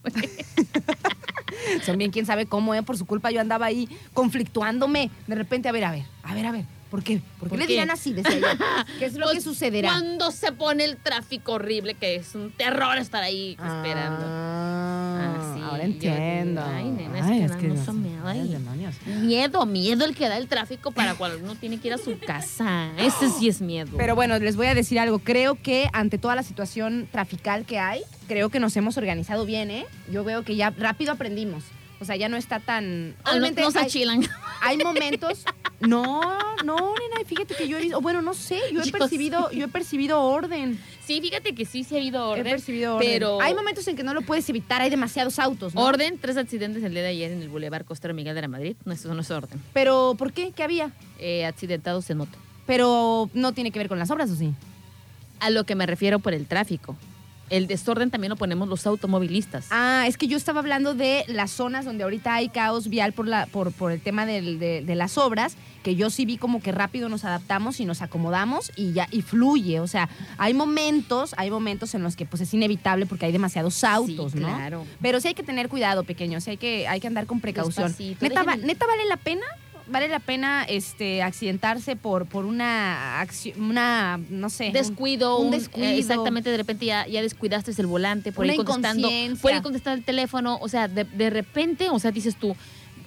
[1.84, 2.82] Son bien quién sabe cómo, ¿eh?
[2.82, 5.10] Por su culpa yo andaba ahí conflictuándome.
[5.26, 6.77] De repente, a ver, a ver, a ver, a ver.
[6.90, 7.20] ¿Por qué?
[7.38, 8.12] ¿Por qué ¿Por le dirán así?
[8.14, 8.46] Decía yo.
[8.98, 9.90] ¿Qué es lo que Pues, sucederá?
[9.90, 14.24] Cuando se pone el tráfico horrible, que es un terror estar ahí esperando.
[14.26, 16.62] Ah, Ah, sí, ahora yo- entiendo.
[16.64, 18.48] ay, nena, es Ay, que es no- miedo ay, ahí.
[18.48, 18.94] demonios.
[19.06, 22.18] Miedo, miedo el que da el tráfico para cuando uno tiene que ir a su
[22.18, 22.90] casa.
[22.96, 23.90] Ese sí es miedo.
[23.96, 25.18] Pero bueno, les voy a decir algo.
[25.18, 29.70] Creo que ante toda la situación trafical que hay, creo que nos hemos organizado bien,
[29.70, 29.86] ¿eh?
[30.10, 31.64] Yo veo que ya rápido aprendimos.
[32.00, 33.16] O sea, ya no está tan...
[33.24, 34.24] Ah, no, no se hay, achilan.
[34.62, 35.44] hay momentos...
[35.80, 36.20] No,
[36.64, 37.98] no, nena, fíjate que yo he visto...
[37.98, 40.78] o Bueno, no sé, yo he Yo percibido, yo he percibido orden.
[41.04, 42.46] Sí, fíjate que sí, sí ha habido orden.
[42.46, 43.08] he percibido orden.
[43.08, 45.82] Pero Hay momentos en que no lo puedes evitar, hay demasiados autos, ¿no?
[45.82, 48.76] orden, tres accidentes el día de ayer en el Boulevard Costero Miguel de la Madrid.
[48.84, 49.62] No, eso no es orden.
[49.72, 50.50] Pero, ¿por qué?
[50.50, 50.90] ¿Qué había?
[51.18, 52.36] Eh, accidentados en moto.
[52.66, 54.52] Pero no tiene que ver con las obras, ¿o sí?
[55.40, 56.96] A lo que me refiero por el tráfico.
[57.50, 59.66] El desorden también lo ponemos los automovilistas.
[59.70, 63.26] Ah, es que yo estaba hablando de las zonas donde ahorita hay caos vial por,
[63.26, 66.60] la, por, por el tema del- de, de las obras, que yo sí vi como
[66.60, 69.80] que rápido nos adaptamos y nos acomodamos y ya y fluye.
[69.80, 73.82] O sea, hay momentos, hay momentos en los que pues es inevitable porque hay demasiados
[73.84, 74.48] autos, Sí, ¿no?
[74.48, 74.84] claro.
[75.00, 77.86] Pero sí hay que tener cuidado, pequeños, sí hay que, hay que andar con precaución.
[77.88, 79.44] Despacito, Neta, va- neta vale la pena.
[79.90, 84.70] Vale la pena este accidentarse por, por una acción, una, no sé.
[84.72, 85.88] descuido, un un- descuido.
[85.88, 89.08] eh, exactamente, de repente ya, ya descuidaste el volante, por Una ir contestando,
[89.40, 92.54] por ir contestando el teléfono, o sea, de, de repente, o sea, dices tú,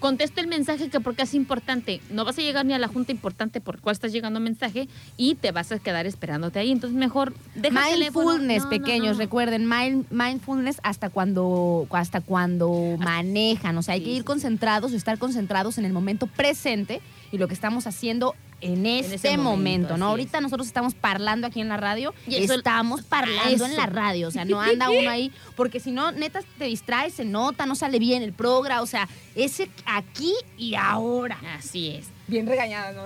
[0.02, 3.14] contesto el mensaje que porque es importante, no vas a llegar ni a la junta
[3.14, 7.34] importante por cuál estás llegando mensaje y te vas a quedar esperándote ahí, entonces mejor
[7.56, 7.80] deja.
[7.96, 9.20] Mindfulness, No, pequeños, no.
[9.24, 13.78] recuerden, mind- mindfulness hasta cuando, hasta cuando manejan.
[13.78, 17.00] O sea, hay que ir concentrados, estar concentrados en el momento presente
[17.32, 20.08] y lo que estamos haciendo en este ese momento, momento, ¿no?
[20.10, 24.28] Ahorita nosotros estamos parlando aquí en la radio, Y eso- estamos parlando en la radio,
[24.28, 27.74] o sea, no anda uno ahí, porque si no, neta, te distraes, se nota, no
[27.76, 31.40] sale bien el programa, o sea, ese aquí y ahora.
[31.58, 32.08] Así es.
[32.28, 33.04] Bien regañada, ¿no?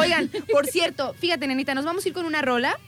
[0.00, 2.78] Oigan, por cierto, fíjate, nenita, nos vamos a ir con una rola,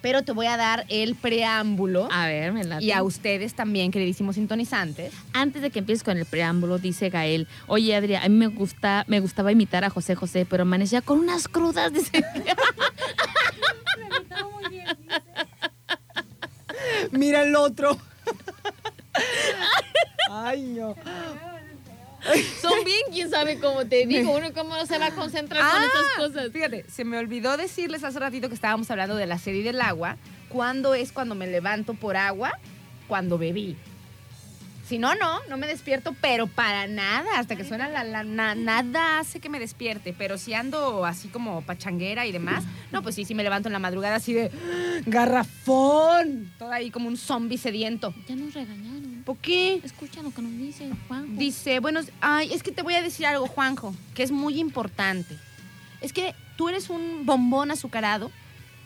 [0.00, 2.08] pero te voy a dar el preámbulo.
[2.10, 2.84] A ver, me late.
[2.84, 5.12] Y a ustedes también, queridísimos sintonizantes.
[5.32, 9.04] Antes de que empieces con el preámbulo, dice Gael, oye Adria, a mí me gusta,
[9.08, 12.24] me gustaba imitar a José José, pero amanecía con unas crudas, dice.
[17.12, 17.98] Mira el otro.
[20.30, 20.94] Ay, no.
[22.60, 26.06] Son bien, quién sabe cómo te digo, uno cómo se va a concentrar con estas
[26.16, 26.46] cosas.
[26.48, 29.80] Ah, Fíjate, se me olvidó decirles hace ratito que estábamos hablando de la serie del
[29.80, 30.16] agua.
[30.48, 32.58] ¿Cuándo es cuando me levanto por agua?
[33.08, 33.76] Cuando bebí.
[34.86, 37.38] Si no, no, no me despierto, pero para nada.
[37.38, 40.12] Hasta que suena la, la- na- nada hace que me despierte.
[40.18, 43.72] Pero si ando así como pachanguera y demás, no, pues sí, sí me levanto en
[43.72, 45.00] la madrugada así de ¡ah!
[45.06, 46.52] garrafón.
[46.58, 48.12] Todo ahí como un zombie sediento.
[48.28, 49.09] Ya nos regañaron.
[49.30, 49.80] ¿Por qué?
[49.84, 51.38] Escucha lo que nos dice Juan.
[51.38, 55.36] Dice, bueno, ay, es que te voy a decir algo, Juanjo, que es muy importante.
[56.00, 58.32] Es que tú eres un bombón azucarado,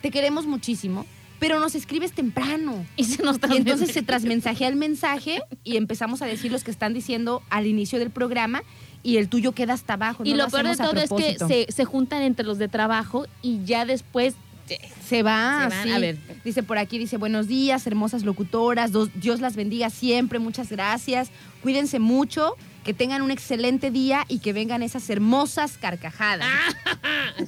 [0.03, 1.07] te queremos muchísimo,
[1.39, 2.85] pero nos escribes temprano.
[2.99, 6.71] Y se nos Y entonces se transmensajea el mensaje y empezamos a decir los que
[6.71, 8.65] están diciendo al inicio del programa
[9.03, 10.25] y el tuyo queda hasta abajo.
[10.27, 13.25] Y no lo peor de todo es que se, se juntan entre los de trabajo
[13.41, 14.35] y ya después
[15.07, 15.93] Se va, Se van, sí.
[15.93, 16.17] a ver.
[16.45, 21.31] Dice por aquí, dice, buenos días, hermosas locutoras, Dios las bendiga siempre, muchas gracias,
[21.63, 26.47] cuídense mucho que tengan un excelente día y que vengan esas hermosas carcajadas.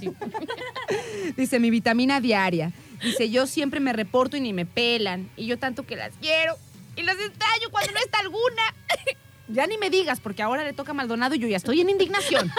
[1.37, 2.73] Dice, mi vitamina diaria.
[3.03, 5.29] Dice, yo siempre me reporto y ni me pelan.
[5.37, 6.57] Y yo tanto que las quiero.
[6.97, 8.63] Y las extraño cuando no está alguna.
[9.49, 11.89] Ya ni me digas, porque ahora le toca a Maldonado y yo ya estoy en
[11.89, 12.51] indignación.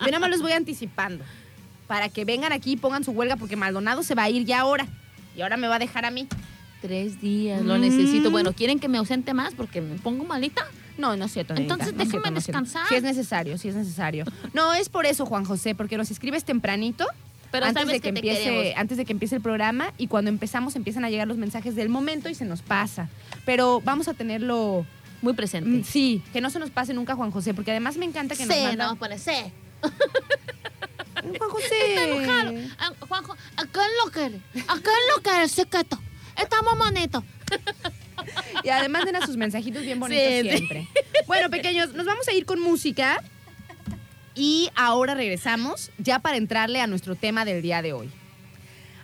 [0.00, 1.24] Yo nada más los voy anticipando.
[1.88, 4.60] Para que vengan aquí y pongan su huelga, porque Maldonado se va a ir ya
[4.60, 4.86] ahora.
[5.36, 6.28] Y ahora me va a dejar a mí.
[6.80, 7.80] Tres días, lo Mm.
[7.80, 8.30] necesito.
[8.30, 10.64] Bueno, ¿quieren que me ausente más porque me pongo malita?
[10.96, 11.54] No, no es cierto.
[11.56, 12.86] Entonces, no cierto, no descansar.
[12.88, 14.24] Sí es necesario, sí es necesario.
[14.52, 17.06] No, es por eso, Juan José, porque nos escribes tempranito.
[17.50, 18.72] Pero antes sabes de que, empiece, queremos.
[18.76, 21.88] antes de que empiece el programa y cuando empezamos empiezan a llegar los mensajes del
[21.88, 23.08] momento y se nos pasa.
[23.46, 24.84] Pero vamos a tenerlo
[25.22, 25.84] Muy mm, presente.
[25.84, 28.54] sí, que no se nos pase nunca Juan José, porque además me encanta que nos
[28.54, 29.32] Sí, manda- no, pone sí.
[31.22, 32.68] Juan José.
[32.78, 34.20] Ah, Juanjo, acá es lo que
[34.68, 35.98] acá es lo que es secreto.
[36.40, 37.24] Estamos manitos.
[38.64, 40.48] Y además den a sus mensajitos bien bonitos Sí, sí.
[40.56, 40.88] siempre.
[41.26, 43.22] Bueno, pequeños, nos vamos a ir con música
[44.34, 48.10] y ahora regresamos ya para entrarle a nuestro tema del día de hoy.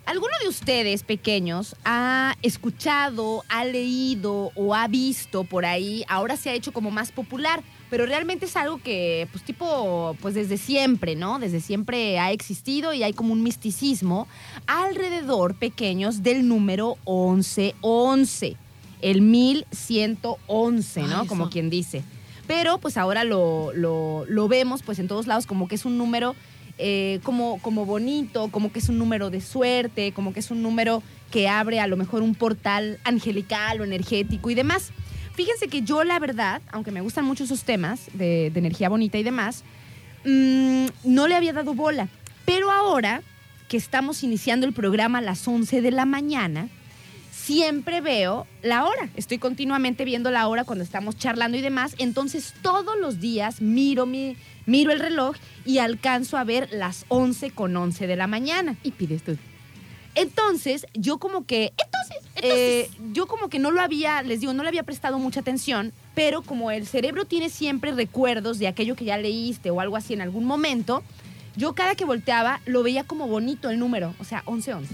[0.07, 6.05] ¿Alguno de ustedes pequeños ha escuchado, ha leído o ha visto por ahí?
[6.09, 10.35] Ahora se ha hecho como más popular, pero realmente es algo que, pues tipo, pues
[10.35, 11.39] desde siempre, ¿no?
[11.39, 14.29] Desde siempre ha existido y hay como un misticismo
[14.67, 18.57] alrededor, pequeños, del número 1111,
[19.01, 21.21] el 1111, ¿no?
[21.21, 22.05] Ay, como quien dice.
[22.47, 25.97] Pero pues ahora lo, lo, lo vemos pues en todos lados como que es un
[25.97, 26.37] número
[26.79, 30.63] eh, como, como bonito, como que es un número de suerte, como que es un
[30.63, 34.91] número que abre a lo mejor un portal angelical o energético y demás.
[35.35, 39.23] Fíjense que yo la verdad, aunque me gustan mucho esos temas de, energía bonita y
[39.23, 39.65] demás,
[40.25, 42.09] mm, no le había dado bola.
[42.45, 43.23] Pero ahora
[43.69, 46.69] que estamos iniciando el programa a las 11 de la mañana,
[47.33, 49.11] siempre veo la hora.
[49.17, 51.95] Estoy continuamente viendo la hora cuando estamos charlando y demás.
[51.99, 57.51] Entonces todos los días miro, mi, miro el reloj y alcanzo a ver las 11
[57.51, 58.77] con 11 de la mañana.
[58.83, 59.37] Y pides tú.
[60.15, 61.73] Entonces, yo como que.
[61.85, 65.41] Entonces, eh, yo como que no lo había, les digo, no le había prestado mucha
[65.41, 69.97] atención, pero como el cerebro tiene siempre recuerdos de aquello que ya leíste o algo
[69.97, 71.03] así en algún momento,
[71.57, 74.89] yo cada que volteaba lo veía como bonito el número, o sea, 11-11.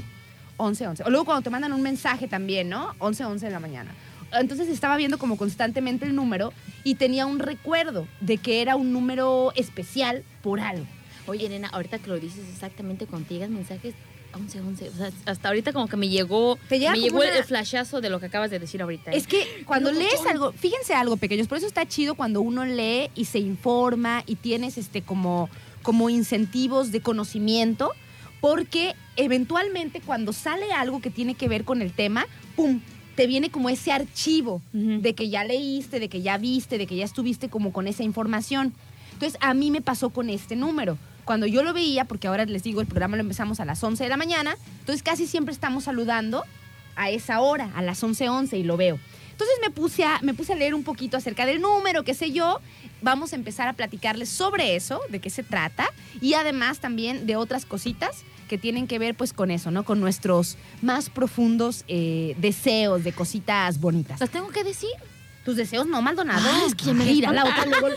[0.58, 1.06] 11-11.
[1.06, 2.94] O luego cuando te mandan un mensaje también, ¿no?
[2.98, 3.94] 11-11 de la mañana.
[4.32, 6.52] Entonces estaba viendo como constantemente el número
[6.84, 10.86] y tenía un recuerdo de que era un número especial por algo.
[11.26, 13.94] Oye, nena, ahorita que lo dices exactamente llegan mensajes
[14.32, 14.88] 11, 11.
[14.90, 18.10] O sea, hasta ahorita como que me llegó, Te me llegó una- el flashazo de
[18.10, 19.10] lo que acabas de decir ahorita.
[19.10, 19.16] ¿eh?
[19.16, 23.10] Es que cuando lees algo, fíjense algo, pequeños, por eso está chido cuando uno lee
[23.16, 25.50] y se informa y tienes este como,
[25.82, 27.92] como incentivos de conocimiento,
[28.40, 32.80] porque eventualmente cuando sale algo que tiene que ver con el tema, ¡pum!
[33.20, 36.96] Te viene como ese archivo de que ya leíste, de que ya viste, de que
[36.96, 38.72] ya estuviste como con esa información.
[39.12, 40.96] Entonces, a mí me pasó con este número.
[41.26, 44.04] Cuando yo lo veía, porque ahora les digo, el programa lo empezamos a las 11
[44.04, 46.44] de la mañana, entonces casi siempre estamos saludando
[46.96, 48.98] a esa hora, a las 11:11 y lo veo.
[49.32, 52.32] Entonces me puse, a, me puse a leer un poquito acerca del número, qué sé
[52.32, 52.60] yo.
[53.02, 55.88] Vamos a empezar a platicarles sobre eso, de qué se trata,
[56.20, 59.84] y además también de otras cositas que tienen que ver pues con eso, ¿no?
[59.84, 64.18] Con nuestros más profundos eh, deseos de cositas bonitas.
[64.20, 64.90] ¿Las tengo que decir?
[65.44, 66.46] Tus deseos no, Maldonado.
[66.50, 67.88] Ah, es que me mira, la otra luego-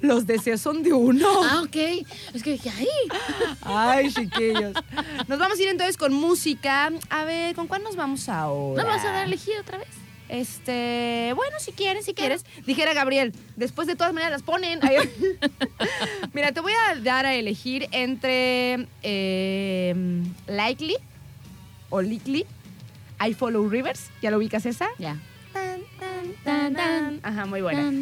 [0.00, 1.26] Los deseos son de uno.
[1.44, 1.76] Ah, ok.
[2.34, 2.86] Es que dije, ay.
[3.62, 4.74] Ay, chiquillos.
[5.28, 6.90] Nos vamos a ir entonces con música.
[7.08, 8.82] A ver, ¿con cuál nos vamos ahora?
[8.82, 9.88] ¿No me vas a dar elegir otra vez?
[10.32, 12.46] Este, bueno, si quieres, si quieres.
[12.66, 14.80] Dijera Gabriel, después de todas maneras las ponen.
[16.32, 20.96] Mira, te voy a dar a elegir entre eh, Likely
[21.90, 22.46] o Likely.
[23.20, 24.10] I Follow Rivers.
[24.22, 24.88] ¿Ya lo ubicas esa?
[24.98, 25.18] Ya.
[26.44, 27.20] Tan.
[27.22, 27.92] Ajá, muy buena.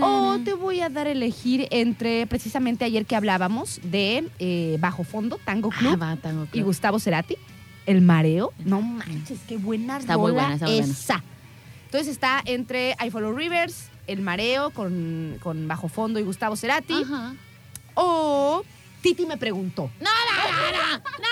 [0.00, 5.02] O te voy a dar a elegir entre, precisamente ayer que hablábamos de eh, Bajo
[5.02, 7.36] Fondo, Tango Ah, Club va, tengo y Gustavo Cerati,
[7.84, 8.52] El Mareo.
[8.64, 10.94] No manches, qué buena Está muy buena, está muy buena.
[11.90, 17.02] Entonces está entre I Follow Rivers, El Mareo con, con Bajo Fondo y Gustavo Cerati.
[17.02, 17.34] Ajá.
[17.94, 18.62] O
[19.02, 19.90] Titi me preguntó.
[19.98, 20.98] ¡No, no, no, no!
[21.18, 21.26] ¡No!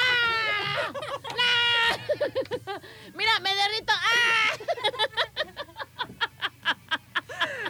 [2.66, 2.80] ¡No!
[3.16, 3.92] Mira, me derrito.
[3.92, 4.50] ¡Ah!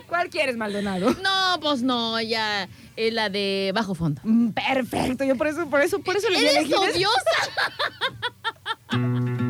[0.08, 1.10] ¿Cuál quieres, Maldonado?
[1.22, 2.70] No, pues no, ya.
[2.96, 4.22] Es la de bajo fondo.
[4.24, 7.20] Mm, Perfecto, yo por eso, por eso, por eso le di a ¡Eres odiosa!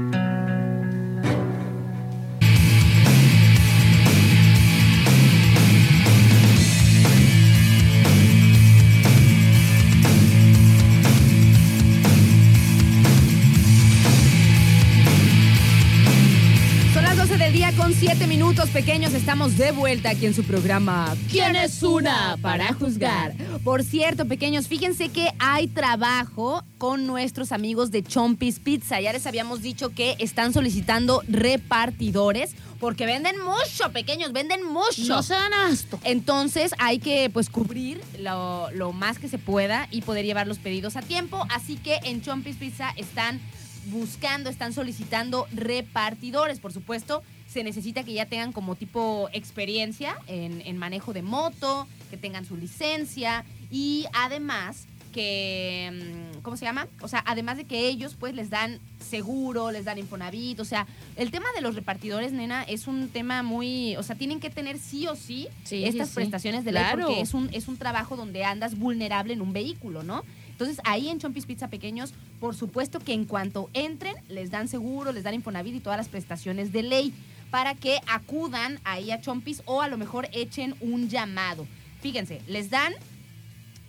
[17.88, 19.14] con siete minutos pequeños.
[19.14, 21.16] Estamos de vuelta aquí en su programa.
[21.30, 23.32] ¿Quién es una para juzgar?
[23.64, 29.00] Por cierto, pequeños, fíjense que hay trabajo con nuestros amigos de Chompis Pizza.
[29.00, 35.06] Ya les habíamos dicho que están solicitando repartidores porque venden mucho, pequeños, venden mucho.
[35.06, 35.98] No sean asto.
[36.04, 40.58] Entonces hay que pues cubrir lo, lo más que se pueda y poder llevar los
[40.58, 41.46] pedidos a tiempo.
[41.48, 43.40] Así que en Chompis Pizza están
[43.86, 46.60] buscando, están solicitando repartidores.
[46.60, 51.88] Por supuesto, se necesita que ya tengan como tipo experiencia en, en manejo de moto,
[52.10, 55.90] que tengan su licencia y además que,
[56.36, 56.86] mm, ¿cómo se llama?
[57.00, 60.86] O sea, además de que ellos pues les dan seguro, les dan Infonavit, o sea,
[61.16, 64.78] el tema de los repartidores, nena, es un tema muy, o sea, tienen que tener
[64.78, 68.16] sí o sí, Sí, estas sí, prestaciones de ley porque es un, es un trabajo
[68.16, 70.24] donde andas vulnerable en un vehículo, ¿no?
[70.50, 75.12] Entonces, ahí en Chompis Pizza Pequeños, por supuesto que en cuanto entren, les dan seguro,
[75.12, 77.14] les dan Infonavit y todas las prestaciones de ley
[77.50, 81.66] para que acudan ahí a Chompis o a lo mejor echen un llamado.
[82.00, 82.92] Fíjense, les dan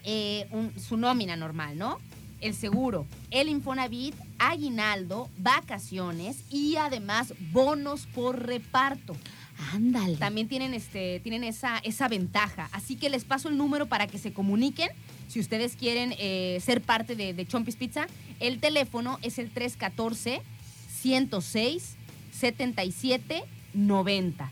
[0.04, 2.00] eh, un- su nómina normal, ¿no?
[2.40, 9.16] El seguro, el Infonavit, aguinaldo, vacaciones y además bonos por reparto.
[9.74, 10.16] Ándale.
[10.16, 12.70] También tienen, este, tienen esa, esa ventaja.
[12.72, 14.90] Así que les paso el número para que se comuniquen.
[15.28, 18.08] Si ustedes quieren eh, ser parte de, de Chompis Pizza,
[18.40, 19.50] el teléfono es el
[22.40, 24.50] 314-106-7790.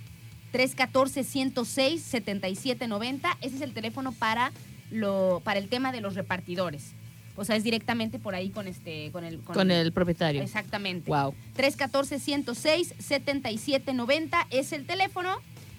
[0.54, 3.38] 314-106-7790.
[3.42, 4.52] Ese es el teléfono para,
[4.92, 6.94] lo, para el tema de los repartidores.
[7.36, 10.42] O sea, es directamente por ahí con, este, con, el, Con el propietario.
[10.42, 11.08] Exactamente.
[11.10, 11.36] Wow.
[11.56, 15.38] 314-106-7790 es el teléfono.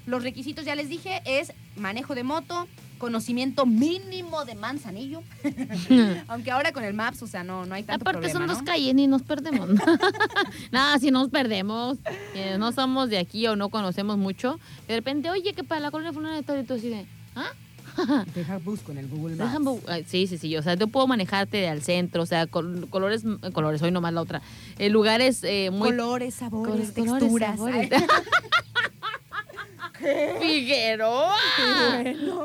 [0.08, 5.22] Los requisitos, ya les dije, es manejo de moto, conocimiento mínimo de manzanillo.
[6.28, 8.54] Aunque ahora con el Maps, o sea, no, no hay tanto Aparte problema, son ¿no?
[8.54, 9.68] dos calles y nos perdemos.
[10.72, 11.98] Nada, si nos perdemos,
[12.34, 15.90] eh, no somos de aquí o no conocemos mucho, de repente, oye, que para la
[15.90, 17.06] colonia fulana de tal y tú así de,
[17.36, 17.52] ¿ah?
[18.34, 19.82] Deja busco en el Google Maps.
[20.06, 23.82] Sí, sí, sí, o sea, yo puedo manejarte al centro, o sea, col- colores, colores,
[23.82, 24.40] hoy nomás la otra,
[24.78, 25.90] eh, lugares eh, muy...
[25.90, 27.56] colores, sabores, Colores, texturas.
[27.56, 27.90] sabores.
[30.00, 31.36] Ay, Figueroa.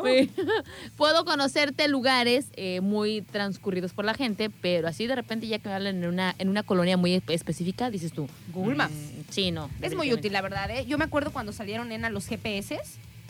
[0.01, 0.29] Güey,
[0.97, 5.69] Puedo conocerte lugares eh, muy transcurridos por la gente, pero así de repente ya que
[5.69, 8.27] me hablan en una, en una colonia muy espe- específica, dices tú.
[8.53, 8.93] Google Maps.
[8.93, 9.69] mm, Sí, no.
[9.81, 10.69] Es muy útil, la verdad.
[10.71, 10.85] ¿eh?
[10.85, 12.79] Yo me acuerdo cuando salieron en a los GPS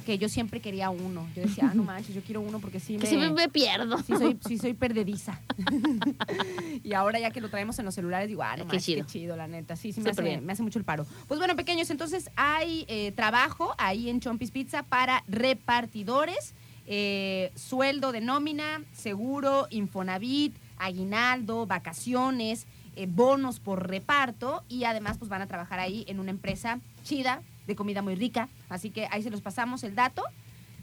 [0.03, 1.27] que yo siempre quería uno.
[1.35, 3.05] Yo decía, ah, no manches, yo quiero uno porque sí me...
[3.05, 3.97] si me, pierdo.
[3.99, 5.39] Sí soy, sí soy perdediza.
[6.83, 9.05] y ahora ya que lo traemos en los celulares, digo, ah, no Qué manches, chido.
[9.05, 9.75] qué chido, la neta.
[9.75, 11.05] Sí, sí, me hace, me hace mucho el paro.
[11.27, 16.53] Pues bueno, pequeños, entonces hay eh, trabajo ahí en Chompis Pizza para repartidores,
[16.85, 25.27] eh, sueldo de nómina, seguro, Infonavit, aguinaldo, vacaciones, eh, bonos por reparto y además pues
[25.27, 28.47] van a trabajar ahí en una empresa chida, de comida muy rica.
[28.69, 30.23] Así que ahí se los pasamos el dato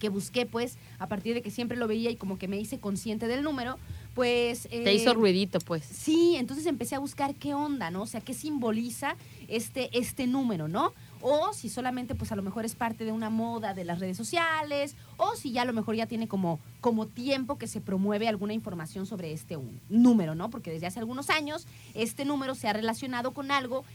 [0.04, 2.78] que busqué, pues, a partir de que siempre lo veía y como que me hice
[2.78, 3.78] consciente del número,
[4.14, 4.64] pues...
[4.64, 5.86] Te eh, hizo ruidito, pues.
[5.86, 8.01] Sí, entonces empecé a buscar qué onda, ¿no?
[8.01, 9.16] O sea, qué simboliza
[9.47, 10.91] este, este número, ¿no?
[11.22, 14.18] O si solamente, pues a lo mejor es parte de una moda de las redes
[14.18, 18.28] sociales, o si ya a lo mejor ya tiene como, como tiempo que se promueve
[18.28, 20.49] alguna información sobre este un- número, ¿no?
[20.49, 23.86] Porque desde hace algunos años este número se ha relacionado con algo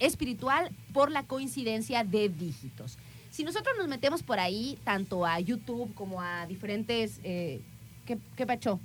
[0.00, 2.98] espiritual por la coincidencia de dígitos.
[3.32, 7.18] Si nosotros nos metemos por ahí, tanto a YouTube como a diferentes...
[7.24, 7.60] eh,
[8.06, 8.78] ¿Qué, qué pacho?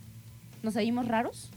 [0.63, 1.49] ¿Nos oímos raros?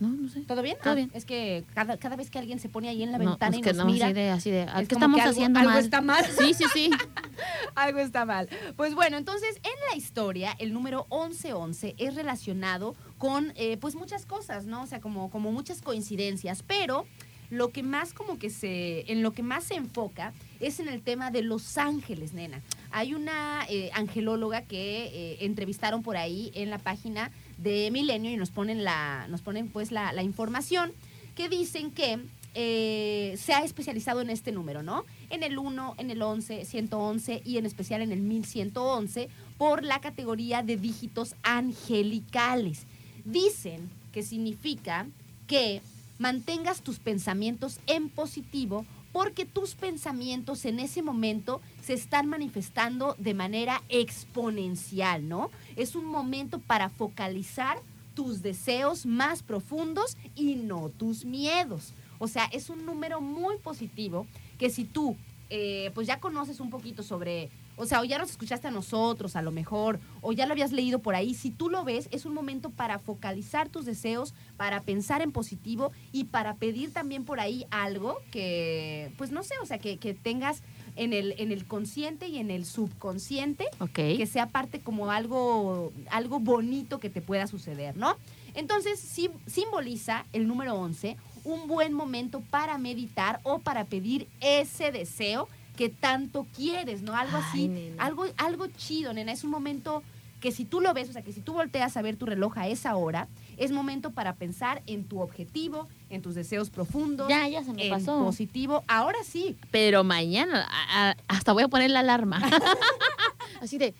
[0.00, 0.40] No, no sé.
[0.40, 0.76] ¿Todo bien?
[0.82, 1.10] Todo Ah, bien.
[1.14, 3.60] Es que cada, cada vez que alguien se pone ahí en la No, ventana pues
[3.60, 5.58] y nos no, mira, así de, así de, ¿a es ¿qué estamos que algo- haciendo
[5.60, 5.84] algo mal?
[5.84, 6.24] está mal.
[6.26, 6.90] Sí, sí, sí.
[7.74, 8.48] algo está mal.
[8.76, 14.24] Pues bueno, entonces en la historia el número 1111 es relacionado con eh, pues muchas
[14.26, 14.82] cosas, ¿no?
[14.82, 17.06] O sea, como, como muchas coincidencias, pero
[17.50, 21.02] lo que más como que se, en lo que más se enfoca es en el
[21.02, 22.62] tema de los ángeles, nena.
[22.90, 28.36] Hay una eh, angelóloga que eh, entrevistaron por ahí en la página de Milenio y
[28.36, 30.92] nos ponen la, nos ponen pues la, información
[31.34, 32.18] que dicen que
[32.54, 35.04] eh, se ha especializado en este número, ¿no?
[35.28, 39.28] En el 1, en el 11, 111 y en especial en el 1111
[39.58, 42.86] por la categoría de dígitos angelicales.
[43.26, 45.06] Dicen que significa
[45.46, 45.82] que
[46.18, 53.32] mantengas tus pensamientos en positivo porque tus pensamientos en ese momento se están manifestando de
[53.32, 55.50] manera exponencial, ¿no?
[55.74, 57.78] Es un momento para focalizar
[58.14, 61.94] tus deseos más profundos y no tus miedos.
[62.18, 64.26] O sea, es un número muy positivo
[64.58, 65.16] que si tú,
[65.50, 69.36] eh, pues ya conoces un poquito sobre, o sea, o ya nos escuchaste a nosotros
[69.36, 72.24] a lo mejor, o ya lo habías leído por ahí, si tú lo ves, es
[72.24, 77.38] un momento para focalizar tus deseos, para pensar en positivo y para pedir también por
[77.40, 80.62] ahí algo que, pues no sé, o sea, que, que tengas
[80.96, 83.92] en el, en el consciente y en el subconsciente Ok.
[83.94, 88.16] que sea parte como algo, algo bonito que te pueda suceder, ¿no?
[88.54, 94.90] Entonces, sim- simboliza el número 11 un buen momento para meditar o para pedir ese
[94.90, 97.14] deseo que tanto quieres, ¿no?
[97.14, 98.02] Algo Ay, así, nena.
[98.02, 99.32] algo, algo chido, nena.
[99.32, 100.02] Es un momento
[100.40, 102.58] que si tú lo ves, o sea, que si tú volteas a ver tu reloj
[102.58, 107.48] a esa hora, es momento para pensar en tu objetivo, en tus deseos profundos, Ya,
[107.48, 108.22] ya se me en pasó.
[108.24, 108.84] positivo.
[108.86, 112.40] Ahora sí, Pero mañana, a- a- hasta voy a poner la alarma.
[113.62, 113.94] Así de,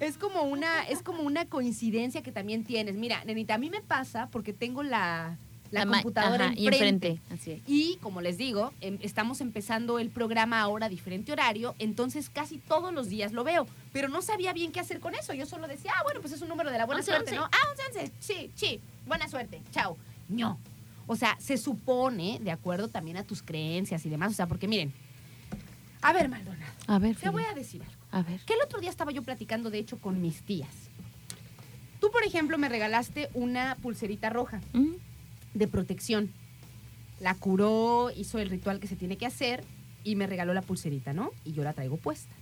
[0.00, 2.94] Es como una, es como una coincidencia que también tienes.
[2.96, 5.36] Mira, nenita, a mí me pasa porque tengo la,
[5.70, 7.08] la, computadora ajá, y enfrente.
[7.08, 7.34] enfrente.
[7.34, 7.62] Así es.
[7.66, 12.58] Y como les digo, em, estamos empezando el programa ahora a diferente horario, entonces casi
[12.58, 13.66] todos los días lo veo.
[13.92, 15.34] Pero no sabía bien qué hacer con eso.
[15.34, 17.40] Yo solo decía, ah, bueno, pues es un número de la buena 11, suerte, 11.
[17.40, 17.44] ¿no?
[17.44, 18.12] Ah, 11, 11.
[18.20, 19.60] Sí, sí, buena suerte.
[19.72, 19.96] Chao.
[20.28, 20.58] No.
[21.06, 24.30] O sea, se supone, de acuerdo también a tus creencias y demás.
[24.32, 24.92] O sea, porque miren,
[26.02, 27.94] a ver, Maldonado, A ver, te voy a decir algo.
[28.12, 28.40] a ver.
[28.42, 30.68] Que el otro día estaba yo platicando, de hecho, con mis tías.
[32.00, 34.92] Tú, por ejemplo, me regalaste una pulserita roja Mm,
[35.54, 36.30] de protección.
[37.20, 39.64] La curó, hizo el ritual que se tiene que hacer
[40.04, 41.30] y me regaló la pulserita, ¿no?
[41.44, 42.32] Y yo la traigo puesta.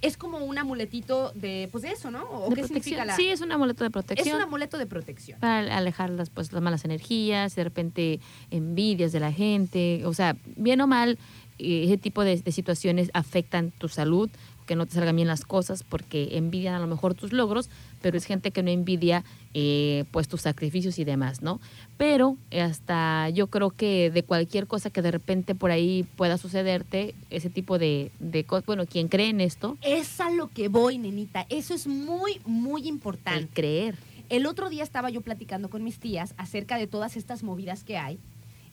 [0.00, 2.22] Es como un amuletito de, pues de eso, ¿no?
[2.30, 3.06] ¿O de qué significa protección.
[3.08, 3.16] la...?
[3.16, 4.36] Sí, es un amuleto de es protección.
[4.36, 5.40] un amuleto de protección.
[5.40, 8.20] para alejar las, pues, las malas energías, de repente
[8.52, 11.18] envidias de la gente, o sea, bien o mal,
[11.58, 14.30] eh, ese tipo de, de situaciones afectan tu salud,
[14.68, 17.70] que no te salgan bien las cosas porque envidian a lo mejor tus logros,
[18.02, 21.58] pero es gente que no envidia eh, pues tus sacrificios y demás, ¿no?
[21.96, 26.36] Pero eh, hasta yo creo que de cualquier cosa que de repente por ahí pueda
[26.36, 30.68] sucederte, ese tipo de, de cosas, bueno, quien cree en esto, Es a lo que
[30.68, 31.46] voy, nenita.
[31.48, 33.40] Eso es muy, muy importante.
[33.40, 33.96] el creer.
[34.28, 37.96] El otro día estaba yo platicando con mis tías acerca de todas estas movidas que
[37.96, 38.18] hay,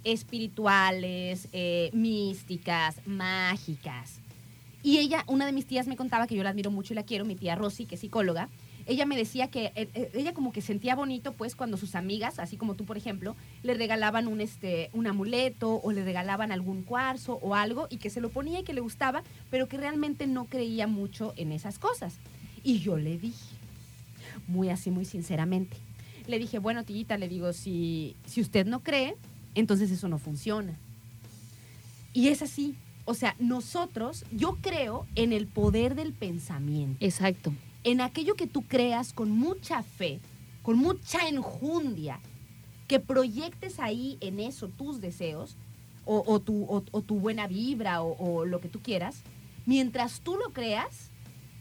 [0.04, 4.20] espirituales, eh, místicas, mágicas.
[4.86, 7.02] Y ella, una de mis tías me contaba que yo la admiro mucho y la
[7.02, 8.50] quiero, mi tía Rosy, que es psicóloga.
[8.86, 12.38] Ella me decía que eh, eh, ella como que sentía bonito, pues, cuando sus amigas,
[12.38, 16.84] así como tú, por ejemplo, le regalaban un, este, un amuleto o le regalaban algún
[16.84, 20.28] cuarzo o algo y que se lo ponía y que le gustaba, pero que realmente
[20.28, 22.18] no creía mucho en esas cosas.
[22.64, 23.56] Y yo le dije,
[24.46, 25.78] muy así, muy sinceramente.
[26.28, 29.16] Le dije, bueno, tillita, le digo, si, si usted no cree,
[29.56, 30.78] entonces eso no funciona.
[32.14, 32.76] Y es así.
[33.06, 37.54] O sea, nosotros, yo creo en el poder del pensamiento, Exacto.
[37.84, 40.20] en aquello que tú creas con mucha fe,
[40.64, 42.20] con mucha enjundia,
[42.88, 45.56] que proyectes ahí en eso tus deseos
[46.06, 49.22] o, o tu, o- o tu buena vibra o, o lo que tú quieras,
[49.66, 51.10] mientras tú lo creas,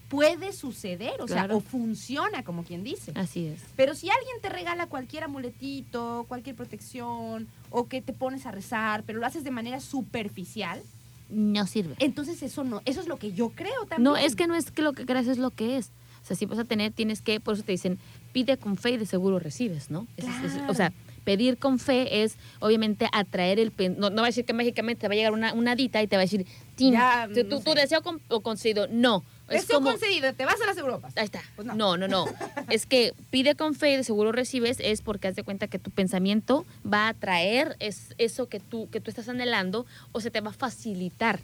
[0.09, 1.47] puede suceder, o Claro.
[1.49, 3.11] sea, o funciona, como quien dice.
[3.15, 3.61] Así es.
[3.75, 9.03] Pero si alguien te regala cualquier amuletito, cualquier protección, o que te pones a rezar,
[9.03, 10.81] pero lo haces de manera superficial,
[11.29, 11.95] No sirve.
[11.99, 14.03] entonces eso no, eso es lo que yo creo también.
[14.03, 15.91] No, es que no es que lo que creas es lo que es.
[16.23, 17.99] O sea, si vas a tener, tienes que, por eso te dicen,
[18.31, 20.07] pide con fe y de seguro recibes, ¿no?
[20.17, 20.71] Es- es- es- Claro.
[20.71, 20.91] o sea,
[21.23, 23.71] pedir con fe es, obviamente, atraer el...
[23.71, 26.01] pen- No, no va a decir que mágicamente te va a llegar una, una dita
[26.01, 26.45] y te va a decir,
[26.75, 28.87] "Tin, Ya, tu, no tu deseo con- o concedido.
[28.91, 29.23] No.
[29.49, 29.91] Es como...
[29.91, 31.13] concedido, te vas a las Europas.
[31.15, 31.41] Ahí está.
[31.55, 31.75] Pues no.
[31.75, 31.97] no.
[31.97, 32.25] no, no,
[32.69, 35.79] es que pide con fe y de seguro recibes es porque haz de cuenta que
[35.79, 40.31] tu pensamiento va a atraer es, eso que tú, que tú estás anhelando o se
[40.31, 41.39] te va a facilitar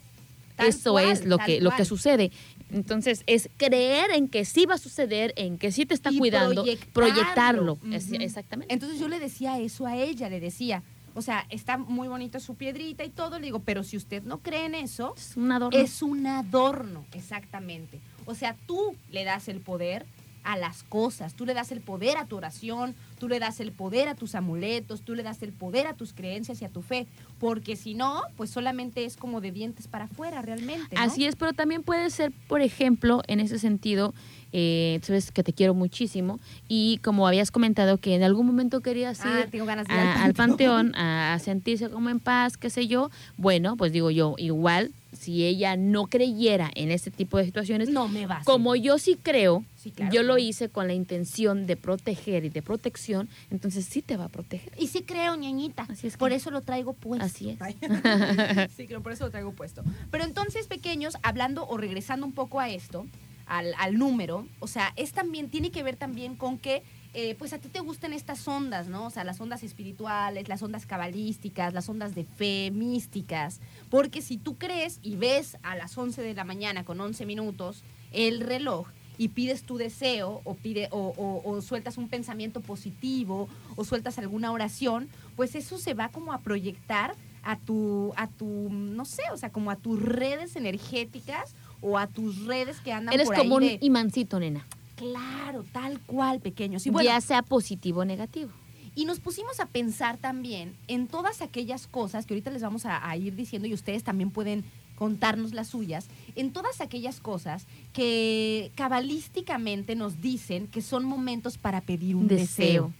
[0.56, 2.30] Tal Eso cual, es lo que, lo que sucede.
[2.70, 6.18] Entonces, es creer en que sí va a suceder, en que sí te está Y
[6.18, 7.76] cuidando, proyectarlo.
[7.76, 7.78] proyectarlo.
[7.90, 8.72] Es- exactamente.
[8.72, 10.82] Entonces yo le decía eso a ella, le decía,
[11.14, 14.38] o sea, está muy bonita su piedrita y todo, le digo, pero si usted no
[14.38, 15.78] cree en eso, Es un adorno.
[15.78, 18.00] es un adorno, exactamente.
[18.24, 20.06] O sea, tú le das el poder
[20.44, 23.72] a las cosas, tú le das el poder a tu oración, tú le das el
[23.72, 26.82] poder a tus amuletos, tú le das el poder a tus creencias y a tu
[26.82, 27.06] fe,
[27.38, 30.96] porque si no, pues solamente es como de dientes para afuera realmente.
[30.96, 31.02] ¿no?
[31.02, 34.14] Así es, pero también puede ser, por ejemplo, en ese sentido,
[34.52, 39.18] eh, sabes que te quiero muchísimo y como habías comentado que en algún momento querías
[39.24, 40.90] ir Ah, ir a- al al panteón.
[40.90, 44.92] panteón a, a sentirse como en paz, qué sé yo, bueno, pues digo yo, igual
[45.12, 48.40] si ella no creyera en este tipo de situaciones, No me va.
[48.44, 52.48] como yo sí creo, Sí, claro, yo lo hice con la intención de proteger y
[52.48, 54.72] de protección, entonces sí te va a proteger.
[54.78, 55.82] Y sí creo, ñañita.
[55.88, 57.24] Así es que- Por eso lo traigo puesto.
[57.26, 57.58] Así es.
[58.76, 59.82] Sí, creo, por eso lo traigo puesto.
[60.10, 63.06] Pero entonces, pequeños, hablando o regresando un poco a esto,
[63.46, 66.82] al, al número, o sea, es también, tiene que ver también con que,
[67.14, 69.06] eh, pues a ti te gustan estas ondas, ¿no?
[69.06, 73.60] O sea, las ondas espirituales, las ondas cabalísticas, las ondas de fe, místicas.
[73.90, 77.82] Porque si tú crees y ves a las 11 de la mañana con 11 minutos
[78.12, 78.88] el reloj,
[79.18, 83.46] y pides tu deseo o, pide, o, o- o sueltas un pensamiento positivo
[83.76, 88.68] o sueltas alguna oración, pues eso se va como a proyectar a tu, a tu,
[88.70, 93.12] no sé, o sea, como a tus redes energéticas o a tus redes que andan
[93.14, 96.86] Eres por como un ahí de- imancito, nena, Claro, tal cual, pequeños.
[96.86, 98.50] Y bueno, ya sea positivo o negativo.
[98.94, 103.08] y nos pusimos a pensar también en todas aquellas cosas que ahorita les vamos a,
[103.08, 104.64] a ir diciendo y ustedes también pueden
[104.96, 111.80] contarnos las suyas, en todas aquellas cosas que cabalísticamente nos dicen que son momentos para
[111.80, 112.44] pedir un deseo.
[112.46, 112.92] Deseo.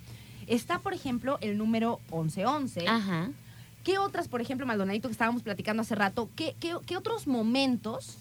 [0.46, 2.88] Está, por ejemplo, el número 1111.
[2.88, 3.30] Ajá.
[3.84, 8.16] ¿Qué otras, por ejemplo, Maldonadito, que estábamos platicando hace rato, qué, qué- qué otros momentos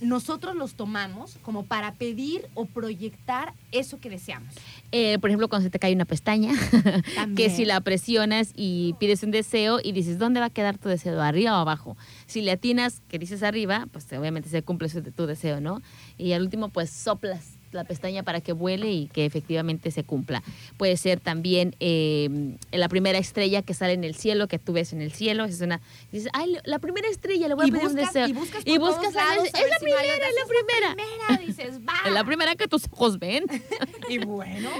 [0.00, 4.54] nosotros los tomamos como para pedir o proyectar eso que deseamos?
[4.92, 6.52] Eh, por ejemplo, cuando se te cae una pestaña,
[7.36, 10.88] que si la presionas y pides un deseo y dices, ¿dónde va a quedar tu
[10.88, 11.20] deseo?
[11.20, 11.96] ¿Arriba o abajo?
[12.26, 15.82] Si le atinas que dices arriba, pues obviamente se cumple tu deseo, ¿no?
[16.16, 20.42] Y al último, pues soplas la pestaña para que vuele y que efectivamente se cumpla.
[20.76, 24.92] Puede ser también eh, la primera estrella que sale en el cielo, que tú ves
[24.92, 25.44] en el cielo.
[25.44, 25.80] Es una,
[26.12, 28.28] dices, ay, la primera estrella, le voy a y pedir un buscas, deseo.
[28.28, 30.46] y buscas, Y por buscas todos lados es la si no hay primera, es la
[30.46, 30.94] primera.
[30.94, 31.94] primera, dices, va.
[32.06, 33.44] Es la primera que tus ojos ven.
[34.08, 34.70] Y bueno,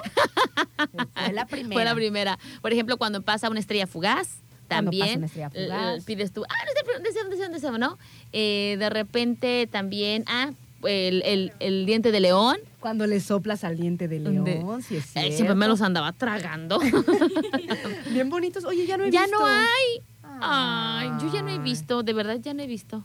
[1.15, 1.75] fue la primera.
[1.75, 2.39] Fue la primera.
[2.63, 6.05] Por ejemplo, cuando pasa una estrella fugaz, pasa también fugaz.
[6.05, 6.55] pides tú, ah,
[7.03, 7.99] deseo, deseo, deseo, ¿no?
[8.33, 10.53] Eh, de repente también, ah,
[10.85, 12.57] el, el- el diente de león.
[12.81, 15.33] Cuando le soplas al diente de De- león, sí es Eh, cierto.
[15.33, 16.79] siempre me los andaba tragando.
[18.13, 18.65] Bien bonitos.
[18.65, 19.39] Oye, ya no he ya visto.
[19.39, 20.03] no hay.
[20.41, 23.05] Ay, yo ya no he visto, de verdad ya no he visto.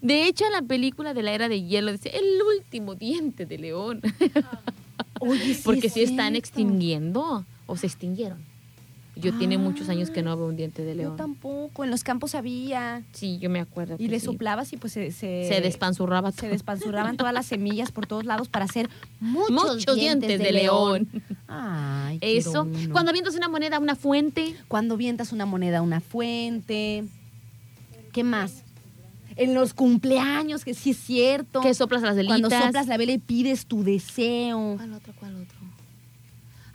[0.00, 3.58] De hecho, en la película de la era de hielo dice el último diente de
[3.58, 4.00] león.
[5.20, 8.38] Oye, sí Porque es si están extinguiendo o se extinguieron.
[9.16, 11.16] Yo tiene muchos años que no veo un diente de Yo león.
[11.16, 11.84] tampoco.
[11.84, 13.02] En los campos había.
[13.12, 13.94] Sí, yo me acuerdo.
[13.94, 14.26] Y que le sí.
[14.26, 15.12] soplabas y pues se...
[15.12, 16.50] Se, Se despanzurraba se todo.
[16.50, 18.90] despanzurraban todas las semillas por todos lados para hacer
[19.20, 21.08] muchos, Muchos dientes de león.
[21.46, 22.66] Ay, Eso.
[22.90, 24.56] Cuando avientas una moneda a una fuente.
[24.68, 27.04] Cuando vientas una moneda a una fuente.
[28.12, 28.62] ¿Qué más?
[29.36, 31.60] En los cumpleaños, que sí es cierto.
[31.60, 32.40] Que soplas las velitas.
[32.40, 34.74] Cuando soplas la vela y pides tu deseo.
[34.76, 35.12] ¿Cuál otro?
[35.18, 35.58] ¿Cuál otro?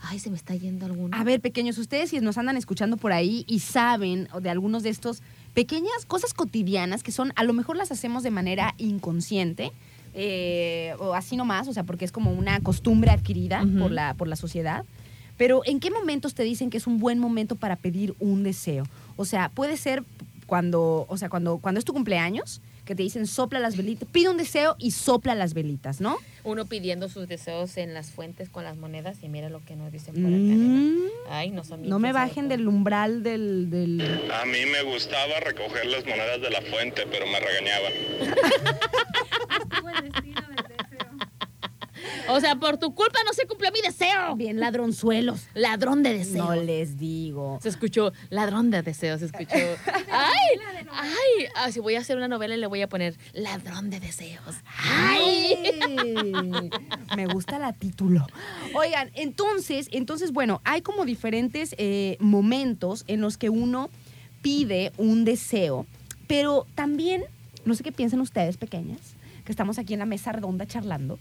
[0.01, 1.15] Ay, se me está yendo alguno.
[1.15, 4.89] A ver, pequeños, ustedes si nos andan escuchando por ahí y saben de algunos de
[4.89, 5.21] estos
[5.53, 9.71] pequeñas cosas cotidianas que son, a lo mejor las hacemos de manera inconsciente,
[10.13, 14.27] eh, o así nomás, o sea, porque es como una costumbre adquirida por, la, por
[14.27, 14.85] la sociedad.
[15.37, 18.85] Pero ¿en qué momentos te dicen que es un buen momento para pedir un deseo?
[19.15, 20.03] O sea, puede ser
[20.47, 24.29] cuando, o sea, cuando, cuando es tu cumpleaños, que te dicen sopla las velitas, pide
[24.29, 26.17] un deseo y sopla las velitas, ¿no?
[26.43, 29.91] Uno pidiendo sus deseos en las fuentes con las monedas y mira lo que nos
[29.91, 30.33] dicen por acá.
[30.33, 30.97] Mm,
[31.29, 34.01] Ay, no son no me bajen del umbral del- del,
[34.33, 37.93] A mí me gustaba recoger las monedas de la fuente, pero me regañaban.
[42.29, 44.35] O sea, por tu culpa no se cumplió mi deseo.
[44.35, 45.47] Bien ladronzuelos.
[45.53, 46.47] Ladrón de deseos.
[46.47, 47.59] No les digo.
[47.61, 49.55] Se escuchó ladrón de deseos, se escuchó.
[50.11, 50.59] ¡Ay!
[50.91, 51.47] ¡Ay!
[51.55, 54.55] Ah, si voy a hacer una novela le voy a poner ladrón de deseos.
[54.77, 55.39] ¡Ay!
[55.49, 56.69] Ay,
[57.15, 58.25] Me gusta la título.
[58.73, 63.89] Oigan, entonces, entonces, bueno, hay como diferentes eh, momentos en los que uno
[64.41, 65.85] pide un deseo,
[66.27, 67.23] pero también,
[67.65, 68.99] no sé qué piensan ustedes, pequeñas,
[69.45, 71.19] que estamos aquí en la mesa redonda charlando,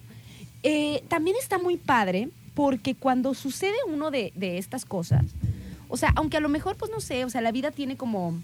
[0.62, 5.24] eh, también está muy padre porque cuando sucede uno de, de estas cosas,
[5.88, 8.34] o sea, aunque a lo mejor, pues no sé, o sea, la vida tiene como,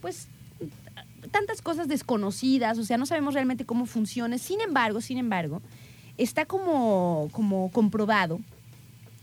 [0.00, 0.28] pues,
[1.30, 4.38] tantas cosas desconocidas, o sea, no sabemos realmente cómo funciona.
[4.38, 5.60] Sin embargo, sin embargo,
[6.16, 8.40] está como, como comprobado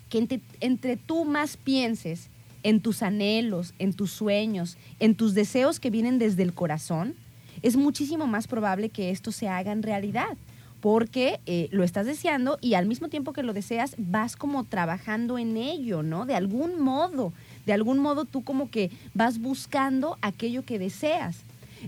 [0.09, 2.29] que entre, entre tú más pienses
[2.63, 7.15] en tus anhelos, en tus sueños, en tus deseos que vienen desde el corazón,
[7.61, 10.38] es muchísimo más probable que esto se haga en realidad.
[10.86, 15.39] Porque eh, lo estás deseando y al mismo tiempo que lo deseas, vas como trabajando
[15.39, 16.27] en ello, ¿no?
[16.27, 17.33] De algún modo,
[17.65, 21.38] de algún modo tú como que vas buscando aquello que deseas.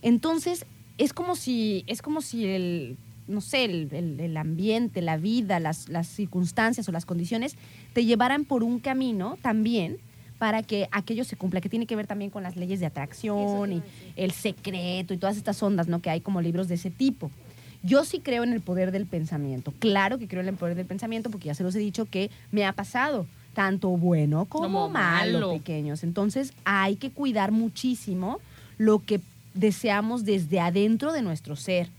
[0.02, 0.66] Entonces,
[0.98, 5.60] es como si, es como si el, no sé, el, el- el ambiente, la vida,
[5.60, 7.56] las, las circunstancias o las condiciones
[7.94, 9.98] te llevaran por un camino también
[10.40, 13.74] para que aquello se cumpla, que tiene que ver también con las leyes de atracción
[13.74, 13.82] y
[14.16, 16.02] el secreto y todas estas ondas, ¿no?
[16.02, 17.30] Que hay como libros de ese tipo.
[17.84, 19.74] Yo sí creo en el poder del pensamiento.
[19.80, 22.30] Claro que creo en el poder del pensamiento porque ya se los he dicho que
[22.52, 25.54] me ha pasado, tanto bueno como, Como malo, malo.
[25.54, 26.04] pequeños.
[26.04, 28.40] Entonces hay que cuidar muchísimo
[28.78, 29.20] lo que
[29.54, 31.90] deseamos desde adentro de nuestro ser,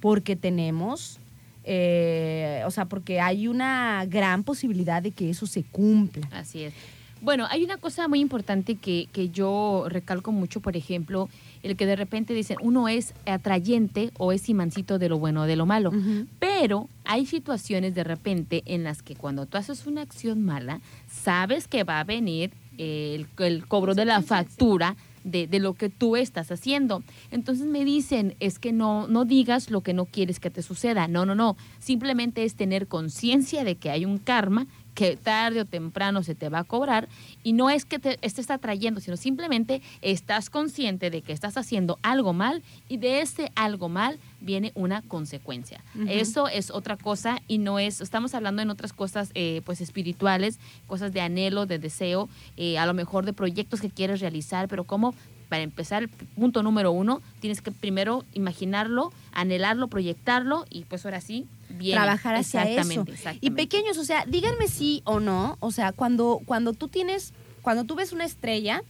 [0.00, 1.18] porque tenemos,
[1.64, 6.28] eh, o sea, porque hay una gran posibilidad de que eso se cumpla.
[6.32, 6.74] Así es.
[7.22, 11.28] Bueno, hay una cosa muy importante que, que yo recalco mucho, por ejemplo,
[11.62, 15.46] el que de repente dicen uno es atrayente o es imancito de lo bueno o
[15.46, 15.92] de lo malo.
[16.38, 21.68] Pero hay situaciones de repente en las que cuando tú haces una acción mala, sabes
[21.68, 26.16] que va a venir el, el cobro de la factura de, de lo que tú
[26.16, 27.02] estás haciendo.
[27.30, 31.08] Entonces me dicen, es que no, no digas lo que no quieres que te suceda.
[31.08, 31.56] No, no, no.
[31.80, 34.66] Simplemente es tener conciencia de que hay un karma
[34.96, 37.06] que tarde o temprano se te va a cobrar
[37.44, 41.98] y no es que te estés atrayendo, sino simplemente estás consciente de que estás haciendo
[42.02, 45.84] algo mal y de ese algo mal viene una consecuencia.
[46.08, 50.58] Eso es otra cosa y no es, estamos hablando en otras cosas eh, pues espirituales,
[50.86, 54.84] cosas de anhelo, de deseo, eh, a lo mejor de proyectos que quieres realizar, pero
[54.84, 55.14] como
[55.48, 61.20] para empezar, el punto número uno, tienes que primero imaginarlo, anhelarlo, proyectarlo y pues ahora
[61.20, 61.96] sí, bien.
[61.96, 62.70] trabajar hacia eso.
[62.70, 63.62] exactamente, Y exactamente.
[63.62, 67.32] pequeños, o sea, díganme sí o no, o sea, cuando, cuando tú tienes,
[67.62, 68.82] cuando tú ves una estrella,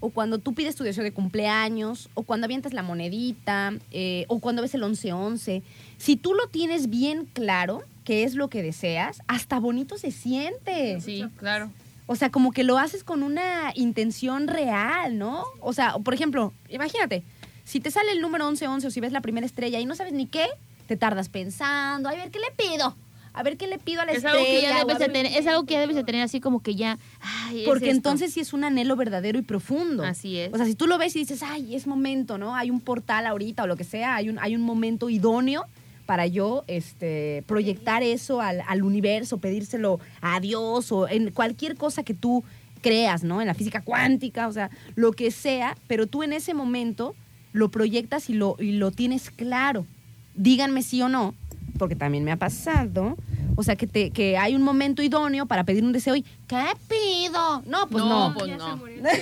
[0.00, 4.38] o cuando tú pides tu deseo de cumpleaños, o cuando avientas la monedita, eh, o
[4.38, 5.62] cuando ves el 11-11,
[5.96, 11.00] si tú lo tienes bien claro, qué es lo que deseas, hasta bonito se siente.
[11.00, 11.70] Sí, claro.
[12.06, 15.44] O sea, como que lo haces con una intención real, ¿no?
[15.60, 17.22] O sea, por ejemplo, imagínate,
[17.64, 20.12] si te sale el número 1111 o si ves la primera estrella y no sabes
[20.12, 20.46] ni qué,
[20.86, 22.94] te tardas pensando, a ver, ¿qué le pido?
[23.32, 24.36] A ver, ¿qué le pido a la Es estrella?
[24.38, 26.62] algo, que ya debes de tener, es algo que ya debes de tener así como
[26.62, 26.98] que ya...
[27.20, 27.96] ay, es Porque esto.
[27.96, 30.04] entonces sí es un anhelo verdadero y profundo.
[30.04, 30.52] Así es.
[30.52, 32.54] O sea, si tú lo ves y dices, ay, es momento, ¿no?
[32.54, 35.64] Hay un portal ahorita o lo que sea, hay un, hay un momento idóneo
[36.06, 42.02] para yo este, proyectar eso al, al universo, pedírselo a Dios o en cualquier cosa
[42.02, 42.44] que tú
[42.84, 43.40] creas, ¿no?
[43.40, 47.14] En la física cuántica, o sea, lo que sea, pero tú en ese momento
[47.52, 49.86] lo proyectas y lo, y lo tienes claro.
[50.34, 51.34] Díganme sí o no,
[51.78, 53.16] porque también me ha pasado.
[53.56, 56.64] O sea, que, te, que hay un momento idóneo para pedir un deseo y ¿qué
[56.88, 57.62] pido?
[57.66, 58.30] No, pues no.
[58.30, 58.80] no, pues no.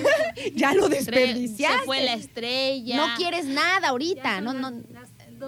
[0.54, 1.80] ya lo desperdiciaste.
[1.80, 2.96] Se fue la estrella.
[2.96, 4.72] No quieres nada ahorita, no, no.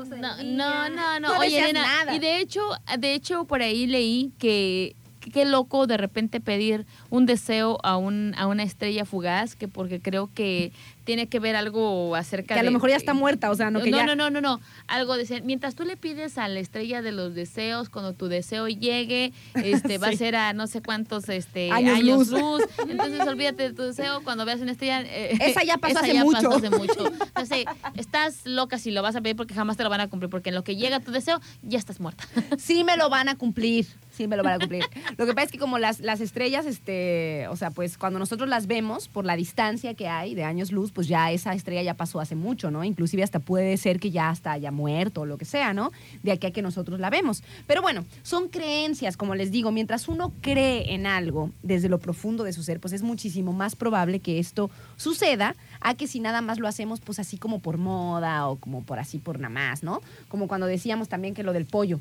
[0.03, 1.35] No, no, no, no.
[1.35, 2.15] No Oye, nena, nada.
[2.15, 2.61] y de hecho,
[2.99, 4.97] de hecho por ahí leí que
[5.33, 10.01] qué loco de repente pedir un deseo a un a una estrella fugaz, que porque
[10.01, 10.73] creo que
[11.05, 13.71] tiene que ver algo acerca Que a de lo mejor ya está muerta, o sea,
[13.71, 14.07] no que no, ya.
[14.07, 14.61] no, no, no, no.
[14.87, 18.69] Algo de mientras tú le pides a la estrella de los deseos, cuando tu deseo
[18.69, 22.41] llegue, este va a ser a no sé cuántos este Años años, luz.
[22.41, 22.63] luz.
[22.89, 25.03] Entonces olvídate de tu deseo cuando veas una estrella.
[25.03, 26.37] eh, Esa ya pasó hace ya mucho.
[26.51, 27.07] pasó hace mucho.
[27.27, 27.65] Entonces,
[27.97, 30.49] estás loca si lo vas a pedir porque jamás te lo van a cumplir, porque
[30.51, 32.25] en lo que llega tu deseo, ya estás muerta.
[32.59, 33.87] Sí me lo van a cumplir.
[34.17, 34.85] Sí me lo van a cumplir.
[35.17, 38.49] Lo que pasa es que como las, las estrellas, este, o sea, pues cuando nosotros
[38.49, 41.95] las vemos por la distancia que hay de años luz, pues ya esa estrella ya
[41.95, 42.85] pasó hace mucho, ¿no?
[42.85, 45.91] Inclusive hasta puede ser que ya hasta haya muerto o lo que sea, ¿no?
[46.23, 47.43] De aquí a que nosotros la vemos.
[47.67, 52.45] Pero bueno, son creencias, como les digo, mientras uno cree en algo desde lo profundo
[52.45, 56.41] de su ser, pues es muchísimo más probable que esto suceda a que si nada
[56.41, 59.83] más lo hacemos pues así como por moda o como por así por nada más,
[59.83, 60.01] ¿no?
[60.29, 61.99] Como cuando decíamos también que lo del pollo.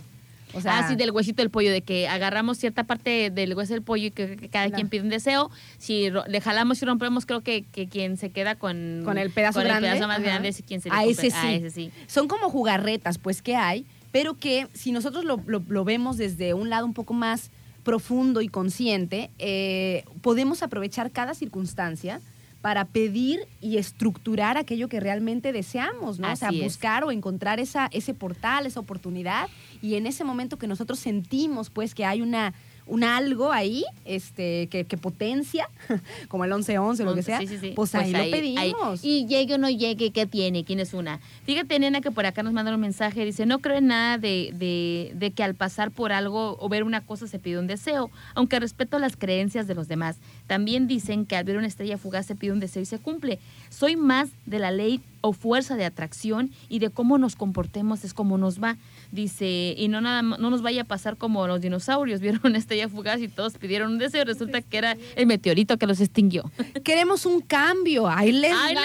[0.54, 3.82] O sea, Así del huesito del pollo, de que agarramos cierta parte del hueso del
[3.82, 5.50] pollo y que, que cada quien pide un deseo.
[5.78, 9.60] Si le jalamos y rompemos, creo que, que quien se queda con, Con el pedazo
[9.60, 10.26] con grande, el pedazo más ajá.
[10.28, 11.38] grande es quien se A compra- ese sí.
[11.38, 11.92] a ese sí.
[12.08, 16.54] son como jugarretas, pues, que hay, pero que si nosotros lo, lo- lo vemos desde
[16.54, 17.50] un lado un poco más
[17.84, 22.22] profundo y consciente, eh, podemos aprovechar cada circunstancia
[22.62, 26.32] para pedir y estructurar aquello que realmente deseamos, ¿no?
[26.32, 26.64] o sea, es.
[26.64, 29.50] buscar o encontrar esa, ese portal, esa oportunidad,
[29.84, 32.54] y en ese momento que nosotros sentimos, pues, que hay una,
[32.88, 35.68] un algo ahí, este, que, que potencia,
[36.30, 37.74] como el 1111 o lo que sea, Sí, sí, sí.
[37.76, 39.04] pues, ahí, lo ahí- pedimos.
[39.04, 40.64] Y llegue o no llegue, ¿qué tiene?
[40.64, 41.20] ¿Quién es una?
[41.46, 43.26] Fíjate, nena, que por acá nos mandaron un mensaje.
[43.26, 46.84] Dice, no creo en nada de, de, de que al pasar por algo o ver
[46.86, 50.16] una cosa se pide un deseo, aunque respeto las creencias de los demás.
[50.48, 53.38] También dicen que al ver una estrella fugaz se pide un deseo y se cumple.
[53.70, 58.14] Soy más de la ley o fuerza de atracción y de cómo nos comportemos es
[58.14, 58.78] como nos va.
[59.14, 62.90] Dice, y no nada no nos vaya a pasar como los dinosaurios, vieron una estrella
[62.90, 66.52] fugaz y todos pidieron un deseo, resulta que era el meteorito que los extinguió.
[66.84, 68.08] Queremos un cambio.
[68.08, 68.82] Ahí les Ahí va.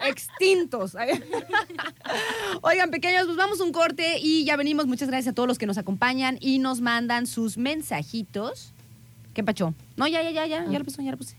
[0.08, 0.96] Extintos.
[2.62, 4.86] Oigan, pequeños, pues vamos a un corte y ya venimos.
[4.86, 8.72] Muchas gracias a todos los que nos acompañan y nos mandan sus mensajitos.
[9.34, 9.74] ¿Qué pacho?
[9.98, 11.36] No, ya, ya, ya, ya, ya lo puse, ya lo puse.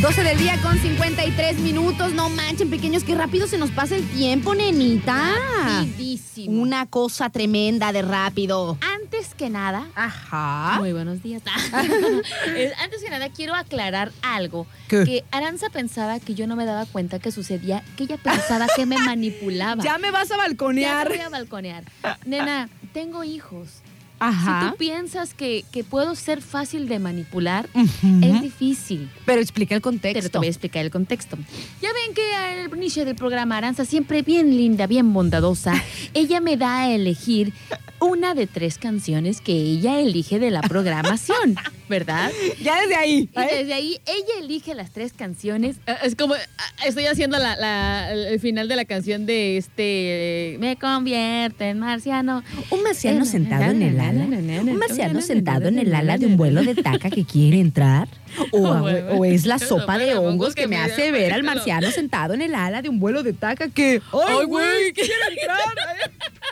[0.00, 2.12] 12 del día con 53 minutos.
[2.12, 5.34] No manchen, pequeños, qué rápido se nos pasa el tiempo, nenita.
[5.64, 6.62] Rapidísimo.
[6.62, 8.78] Una cosa tremenda de rápido.
[8.80, 10.76] Antes que nada, Ajá.
[10.78, 11.42] muy buenos días.
[11.72, 14.66] Antes que nada, quiero aclarar algo.
[14.86, 15.02] ¿Qué?
[15.04, 18.86] Que Aranza pensaba que yo no me daba cuenta que sucedía, que ella pensaba que
[18.86, 19.82] me manipulaba.
[19.82, 21.08] Ya me vas a Ya balconear.
[21.08, 21.84] te voy a balconear.
[22.24, 23.82] Nena, tengo hijos.
[24.20, 29.10] Si tú piensas que, que puedo ser fácil de manipular, es difícil.
[29.24, 30.30] Pero explica el Pero contexto.
[30.30, 31.36] te voy a explicar el contexto.
[31.80, 35.74] Ya ven que al inicio del programa Aranza, siempre bien linda, bien bondadosa,
[36.14, 37.52] ella me da a elegir
[38.00, 41.56] una de tres canciones que ella elige de la programación,
[41.88, 42.30] ¿verdad?
[42.62, 43.28] Ya desde ahí.
[43.34, 45.76] Y desde ahí ella elige las tres canciones.
[45.86, 46.40] Ah, Es como, ah,
[46.86, 51.80] estoy haciendo la- la- el final de la canción de este, eh, me convierte en
[51.80, 52.44] marciano.
[52.70, 54.60] Un marciano sentado en el ala.
[54.60, 58.08] Un marciano sentado en el ala de un vuelo de taca que quiere entrar.
[58.52, 62.42] O, o es la sopa de hongos que me hace ver al marciano sentado en
[62.42, 64.02] el ala de un vuelo de taca que.
[64.12, 64.92] ¡Ay, güey!
[64.92, 66.12] ¡Quiere entrar!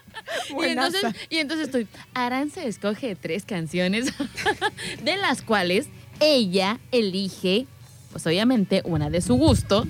[0.61, 1.87] Y entonces, y entonces estoy,
[2.65, 4.07] escoge tres canciones,
[5.05, 5.89] de las cuales
[6.21, 7.67] ella elige,
[8.13, 9.87] pues obviamente, una de su gusto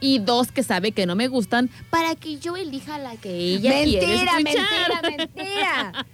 [0.00, 3.82] y dos que sabe que no me gustan para que yo elija la que ella
[3.84, 5.02] quiere Mentira, escuchar.
[5.02, 6.06] mentira, mentira.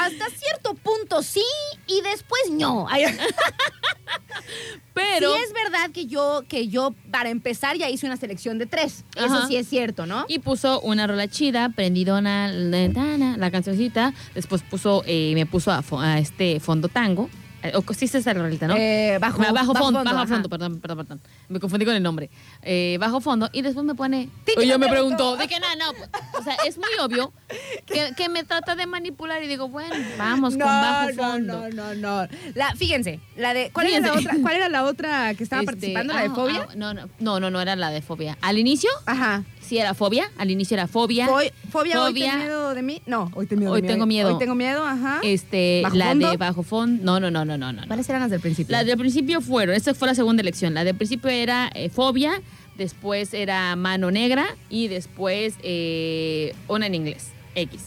[0.00, 1.44] Hasta cierto punto sí
[1.86, 2.86] y después no.
[4.94, 8.66] Pero, sí es verdad que yo, que yo, para empezar, ya hice una selección de
[8.66, 9.04] tres.
[9.14, 10.24] Eso sí es cierto, ¿no?
[10.28, 15.84] y puso una rola chida, prendidona, la, la cancioncita, después puso, eh, me puso a,
[16.00, 17.30] a este fondo tango,
[17.74, 18.74] o sí es esa rolita, ¿no?
[18.76, 20.26] Eh, bajo, bajo, bajo fondo, bajo ajá.
[20.26, 21.20] fondo, perdón, perdón, perdón.
[21.48, 22.30] Me confundí con el nombre.
[22.62, 24.28] Eh, bajo fondo y después me pone.
[24.60, 25.92] Y yo me pregunto, de que no, no.
[25.92, 27.32] pues, O sea, es muy obvio
[27.86, 31.68] que, que me trata de manipular y digo, bueno, vamos No, con bajo no, fondo.
[31.70, 32.28] no, no, no.
[32.54, 35.72] La, fíjense, la de, ¿cuál, Era la otra, ¿cuál era la otra que estaba Este,
[35.72, 36.12] participando?
[36.14, 36.66] ¿La de ah, fobia?
[36.70, 38.38] ah, no, no, no, no, no era la de fobia.
[38.40, 39.44] Al inicio Ajá.
[39.70, 41.28] Sí era fobia, al inicio era fobia.
[41.28, 42.30] Fo- ¿Fobia, hoy Fobia.
[42.32, 43.02] ten miedo de mí?
[43.06, 43.92] No, hoy tengo miedo Hoy de mí.
[43.94, 44.32] tengo miedo.
[44.32, 45.20] Hoy tengo miedo, ajá.
[45.22, 46.30] Este, ¿Bajo la fondo?
[46.32, 47.04] de bajo fondo.
[47.04, 47.86] No, no, no, no, no, no.
[47.86, 48.72] ¿Cuáles eran las del principio?
[48.72, 50.74] La del principio fueron, esta fue la segunda elección.
[50.74, 52.42] La del principio era eh, fobia,
[52.76, 57.82] después era mano negra y después eh, una en inglés, X.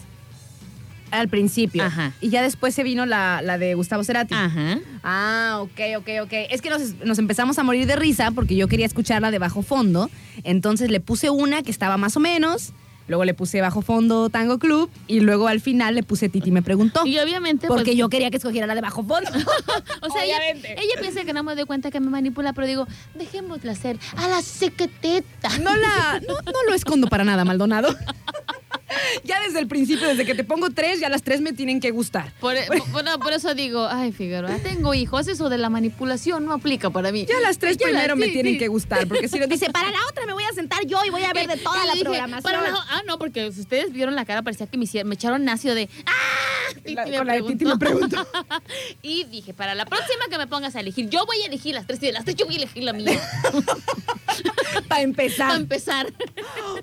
[1.14, 1.84] Al principio.
[1.84, 2.14] Ajá.
[2.22, 4.34] Y ya después se vino la, la de Gustavo Cerati.
[4.34, 4.80] Ajá.
[5.04, 6.34] Ah, ok, ok, ok.
[6.50, 9.62] Es que nos, nos empezamos a morir de risa porque yo quería escucharla de bajo
[9.62, 10.10] fondo.
[10.44, 12.74] Entonces le puse una que estaba más o menos.
[13.08, 14.90] Luego le puse bajo fondo Tango Club.
[15.08, 17.06] Y luego al final le puse Titi me preguntó.
[17.06, 17.68] Y obviamente.
[17.68, 19.30] Porque pues, yo quería que escogiera la de bajo fondo.
[20.02, 20.38] O sea, ella,
[21.00, 24.42] piensa que no me doy cuenta que me manipula, pero digo, dejémosla hacer a la
[24.42, 25.50] sequeteta.
[25.60, 27.90] No la, no, no lo escondo para nada, Maldonado.
[29.24, 31.92] ya desde el principio, desde que te pongo tres, ya las tres me tienen que
[31.92, 32.34] gustar.
[32.40, 32.56] Por,
[32.92, 36.90] por- no, por eso digo, ay, Figueroa, tengo hijos, eso de la manipulación no aplica
[36.90, 37.26] para mí.
[37.28, 38.60] Ya las tres Ya las- primero me sí, tienen sí.
[38.60, 41.24] que gustar, porque si dice, para la otra me voy a sentar yo y voy
[41.24, 42.44] a ver de toda Y la dije, programación.
[42.44, 45.76] para la- ah, no, porque si ustedes vieron la cara, parecía que me, echaron ácido
[45.76, 46.74] de ¡Ah!
[46.76, 48.28] Titi La- me con la de Titi me preguntó.
[49.02, 51.86] y dije, para la próxima que me pongas a elegir, yo voy a elegir las
[51.88, 53.20] tres y de las tres yo voy a elegir la mía.
[54.74, 55.56] Para para empezar.
[55.56, 56.14] empezar.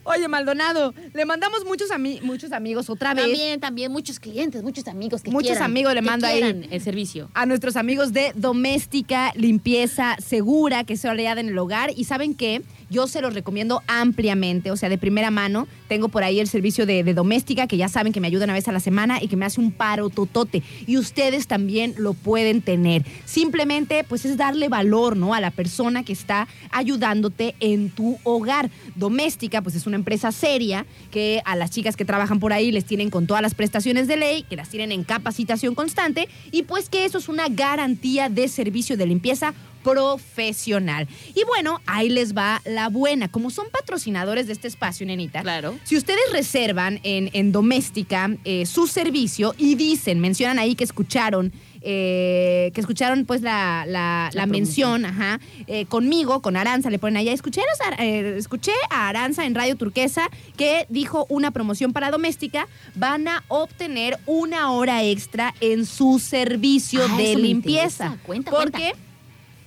[0.04, 4.86] Oye, Maldonado, le mandamos muchos, ami- muchos amigos otra vez También, también muchos clientes, muchos
[4.88, 6.68] amigos que Muchos quieran, amigos le que mando ahí.
[6.70, 7.30] el servicio.
[7.34, 11.90] a nuestros amigos de Doméstica Limpieza Segura, que es oleada en el hogar.
[11.96, 15.66] Y saben qué, yo se los recomiendo ampliamente, o sea, de primera mano.
[15.88, 18.52] Tengo por ahí el servicio de, de Doméstica, que ya saben que me ayuda una
[18.54, 20.62] vez a la semana y que me hace un paro totote.
[20.86, 23.04] Y ustedes también lo pueden tener.
[23.24, 25.32] Simplemente, pues es darle valor, ¿no?
[25.34, 28.68] A la persona que está ayudándote en en tu hogar.
[28.96, 32.84] Doméstica, pues es una empresa seria que a las chicas que trabajan por ahí les
[32.84, 36.88] tienen con todas las prestaciones de ley, que las tienen en capacitación constante y pues
[36.88, 41.08] que eso es una garantía de servicio de limpieza profesional.
[41.34, 43.28] Y bueno, ahí les va la buena.
[43.28, 45.42] Como son patrocinadores de este espacio, nenita.
[45.42, 45.78] Claro.
[45.84, 51.52] Si ustedes reservan en, en Doméstica eh, su servicio y dicen, mencionan ahí que escucharon.
[51.82, 57.16] Eh, que escucharon pues la, la- la mención, ajá, eh, conmigo, con Aranza, le ponen
[57.16, 61.92] allá, escuché, los Ar- eh, escuché a Aranza en Radio Turquesa que dijo una promoción
[61.92, 68.16] para doméstica, van a obtener una hora extra en su servicio Ah, de limpieza.
[68.24, 68.92] Cuenta, porque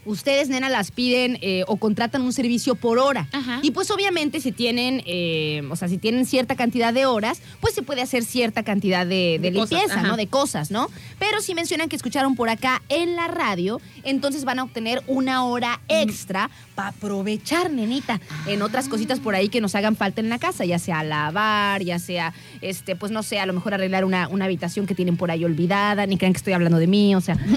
[0.05, 3.27] ustedes, nena, las piden eh, o contratan un servicio por hora.
[3.31, 3.59] Ajá.
[3.61, 7.73] Y pues obviamente si tienen, eh, o sea, si tienen cierta cantidad de horas, pues
[7.73, 10.07] se puede hacer cierta cantidad de, de De cosas, limpieza, ajá.
[10.07, 10.17] ¿no?
[10.17, 10.89] De cosas, ¿no?
[11.19, 15.45] Pero si mencionan que escucharon por acá en la radio, entonces van a obtener una
[15.45, 20.29] hora extra para aprovechar, nenita, en otras cositas por ahí que nos hagan falta en
[20.29, 24.05] la casa, ya sea lavar, ya sea, este, pues no sé, a lo mejor arreglar
[24.05, 27.15] una, una habitación que tienen por ahí olvidada, ni crean que estoy hablando de mí,
[27.15, 27.37] o sea.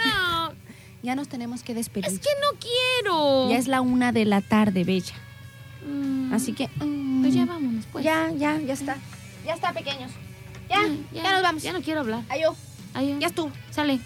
[0.49, 0.55] no.
[1.03, 2.07] Ya nos tenemos que despedir.
[2.07, 3.51] es que no quiero.
[3.51, 5.15] Ya es la una de la tarde, bella.
[5.87, 6.69] Mm, Así que.
[6.83, 8.03] mm, Pues ya vámonos, pues.
[8.05, 8.97] Ya, ya, ya está.
[9.47, 10.11] Ya está, pequeños.
[10.71, 10.81] Ya,
[11.13, 11.63] Ya, ya, nos vamos.
[11.63, 12.23] Ya no quiero hablar.
[12.31, 12.57] Adiós.
[12.95, 13.51] Ay, Ya estuvo.
[13.71, 14.01] Sale.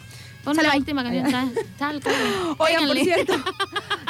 [0.44, 1.24] Pon Sale, la última canción.
[2.58, 3.32] Oigan, por cierto,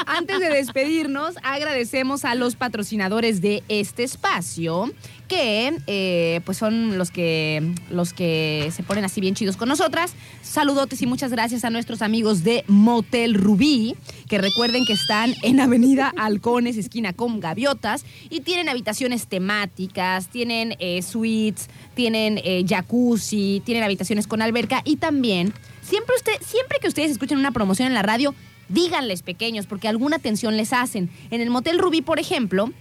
[0.06, 4.92] antes de despedirnos, agradecemos a los patrocinadores de este espacio,
[5.28, 10.14] que eh, pues son los que, los que se ponen así bien chidos con nosotras.
[10.42, 13.96] Saludotes y muchas gracias a nuestros amigos de Motel Rubí,
[14.28, 20.74] que recuerden que están en Avenida Halcones, esquina con Gaviotas, y tienen habitaciones temáticas, tienen
[20.80, 25.54] eh, suites, tienen eh, jacuzzi, tienen habitaciones con alberca y también
[25.84, 28.34] Siempre, usted, siempre que ustedes escuchen una promoción en la radio,
[28.68, 31.10] díganles pequeños, porque alguna atención les hacen.
[31.30, 32.72] En el Motel Rubí, por ejemplo,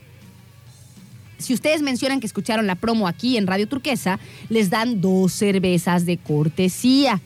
[1.38, 6.06] si ustedes mencionan que escucharon la promo aquí en Radio Turquesa, les dan dos cervezas
[6.06, 7.22] de cortesía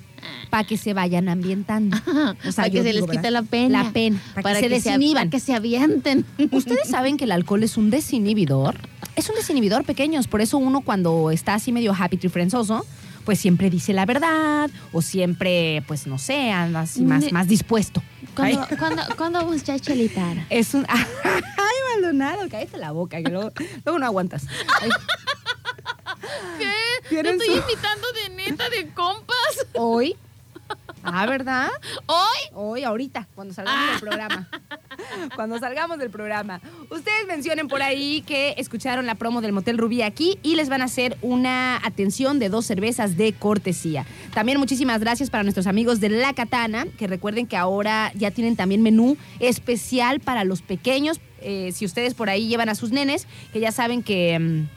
[0.49, 1.97] para que se vayan ambientando.
[2.47, 3.31] O sea, para que se digo, les quite ¿verdad?
[3.31, 3.83] la pena.
[3.83, 5.13] La pena, para, que se se desinhiban.
[5.13, 6.25] para que se avienten.
[6.51, 8.75] ¿Ustedes saben que el alcohol es un desinhibidor?
[9.15, 10.27] Es un desinhibidor, pequeños.
[10.27, 12.85] Por eso uno cuando está así medio happy trifrenzoso,
[13.27, 18.01] pues siempre dice la verdad o siempre, pues no sé, anda así más, más dispuesto.
[18.33, 20.37] ¿Cuándo, cuándo, ¿cuándo vamos ya a chelitar?
[20.49, 20.85] Es un...
[21.23, 22.47] ¡Ay, Maldonado!
[22.49, 23.51] Cállate la boca, que luego,
[23.83, 24.45] luego no aguantas.
[24.79, 24.91] Ay.
[26.57, 26.71] ¿Qué?
[27.09, 29.65] ¿Tienen Te estoy su- invitando de neta, de compas.
[29.73, 30.15] Hoy...
[31.03, 31.69] Ah, ¿verdad?
[32.05, 32.37] ¿Hoy?
[32.53, 34.49] Hoy, ahorita, cuando salgamos del programa.
[35.35, 36.59] Cuando salgamos del programa.
[36.89, 40.81] Ustedes mencionen por ahí que escucharon la promo del Motel Rubí aquí y les van
[40.81, 44.05] a hacer una atención de dos cervezas de cortesía.
[44.33, 48.55] También muchísimas gracias para nuestros amigos de La Katana, que recuerden que ahora ya tienen
[48.55, 51.21] también menú especial para los pequeños.
[51.41, 54.67] Eh, si ustedes por ahí llevan a sus nenes, que ya saben que...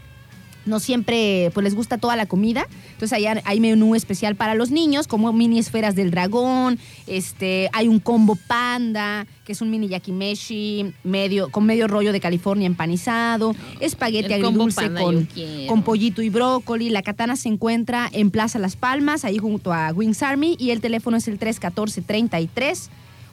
[0.67, 2.67] no siempre pues les gusta toda la comida.
[2.93, 7.89] Entonces ahí hay menú especial para los niños, como mini esferas del dragón, este, hay
[7.89, 13.55] un combo panda, que es un mini yakimeshi medio, con medio rollo de California empanizado,
[13.81, 15.29] espagueti El combo agridulce con,
[15.67, 16.91] con pollito y brócoli.
[16.91, 20.81] La katana se encuentra en Plaza Las Palmas, ahí junto a Wings Army, y el
[20.81, 22.91] teléfono es el 314 33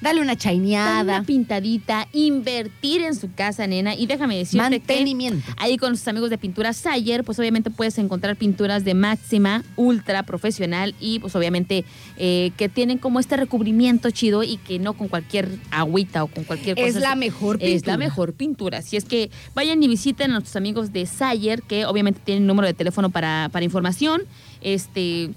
[0.00, 1.02] Dale una chaineada.
[1.18, 3.94] una pintadita, invertir en su casa, nena.
[3.94, 5.46] Y déjame decirte que Mantenimiento.
[5.58, 10.22] Ahí con sus amigos de Pintura Sayer, pues obviamente puedes encontrar pinturas de máxima, ultra
[10.22, 11.84] profesional y pues obviamente
[12.16, 16.44] eh, que tienen como este recubrimiento chido y que no con cualquier agüita o con
[16.44, 16.88] cualquier cosa.
[16.88, 17.96] Es la mejor Es la pintura.
[17.98, 18.78] mejor pintura.
[18.78, 22.66] Así es que vayan y visiten a nuestros amigos de Sayer, que obviamente tienen número
[22.66, 24.22] de teléfono para, para información.
[24.62, 25.30] Este.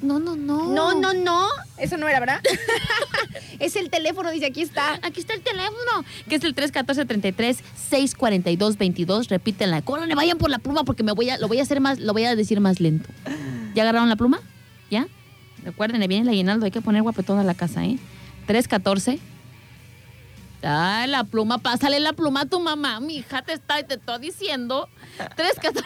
[0.00, 0.72] No, no, no.
[0.72, 1.48] No, no, no.
[1.76, 2.40] Eso no era, ¿verdad?
[3.58, 4.98] es el teléfono, dice, aquí está.
[5.02, 9.28] Aquí está el teléfono, que es el 314-33-642-22.
[9.28, 9.82] Repítenla.
[9.82, 12.12] Córranle, vayan por la pluma porque me voy a, lo voy a hacer más, lo
[12.12, 13.08] voy a decir más lento.
[13.74, 14.40] ¿Ya agarraron la pluma?
[14.90, 15.06] ¿Ya?
[15.64, 17.98] Recuerden, viene el aguinaldo, hay que poner guapetón a la casa, ¿eh?
[18.46, 19.18] 314.
[20.62, 24.20] Ay, la pluma, pásale la pluma a tu mamá, mi hija te está, te estoy
[24.20, 24.88] diciendo.
[25.36, 25.84] 314.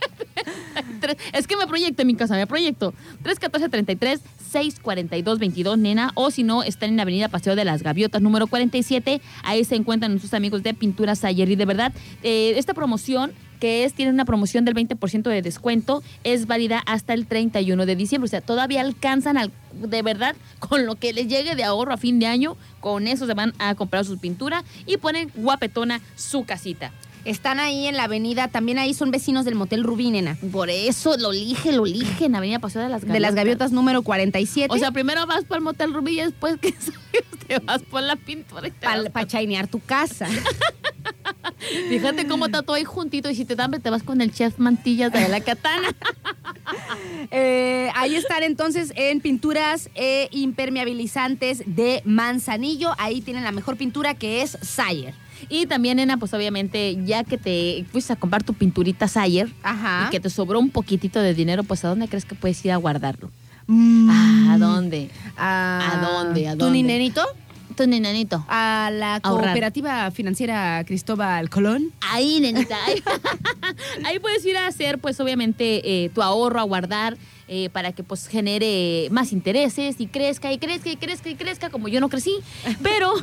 [1.32, 2.92] Es que me proyecto en mi casa, me proyecto.
[3.24, 6.12] 314-33-642-22, nena.
[6.14, 9.20] O si no, están en Avenida Paseo de las Gaviotas, número 47.
[9.42, 11.50] Ahí se encuentran nuestros amigos de Pinturas Ayer.
[11.50, 16.02] Y de verdad, eh, esta promoción que es, tiene una promoción del 20% de descuento,
[16.24, 18.26] es válida hasta el 31 de diciembre.
[18.26, 21.98] O sea, todavía alcanzan al, de verdad con lo que les llegue de ahorro a
[21.98, 22.56] fin de año.
[22.80, 26.90] Con eso se van a comprar su pintura y ponen guapetona su casita.
[27.24, 30.36] Están ahí en la avenida, también ahí son vecinos del Motel Rubí, nena.
[30.52, 33.12] Por eso lo elige, lo elige en Avenida Paseo de las Gaviotas.
[33.14, 34.74] De las gaviotas número 47.
[34.74, 36.72] O sea, primero vas por el Motel Rubí y después que
[37.46, 38.68] te vas por la pintura.
[38.80, 40.26] para pa- chainear tu casa.
[41.88, 44.32] Fíjate cómo está todo ahí juntito y si te da hambre te vas con el
[44.32, 45.88] chef Mantillas de la Katana.
[47.32, 52.90] Eh, ahí están entonces en pinturas e impermeabilizantes de Manzanillo.
[52.98, 55.14] Ahí tienen la mejor pintura que es Sayer.
[55.48, 60.06] Y también, nena, pues obviamente, ya que te fuiste a comprar tu pinturita Sayer Ajá.
[60.06, 62.72] y que te sobró un poquito de dinero, pues ¿a dónde crees que puedes ir
[62.72, 63.30] a guardarlo?
[63.66, 65.10] Mm, ¿A dónde?
[65.36, 66.48] ¿A, ¿A dónde?
[66.48, 66.78] ¿A ¿Tu dónde?
[66.82, 67.22] ninenito?
[67.76, 68.44] Tu nenito.
[68.48, 69.46] A la Ahorrar.
[69.46, 71.92] cooperativa financiera Cristóbal Colón.
[72.00, 72.76] Ahí, nenita.
[72.84, 73.02] Ahí,
[74.04, 77.16] Ahí puedes ir a hacer, pues, obviamente, eh, tu ahorro, a guardar,
[77.48, 81.70] eh, para que, pues, genere más intereses y crezca y crezca y crezca y crezca,
[81.70, 82.34] como yo no crecí.
[82.82, 83.14] Pero,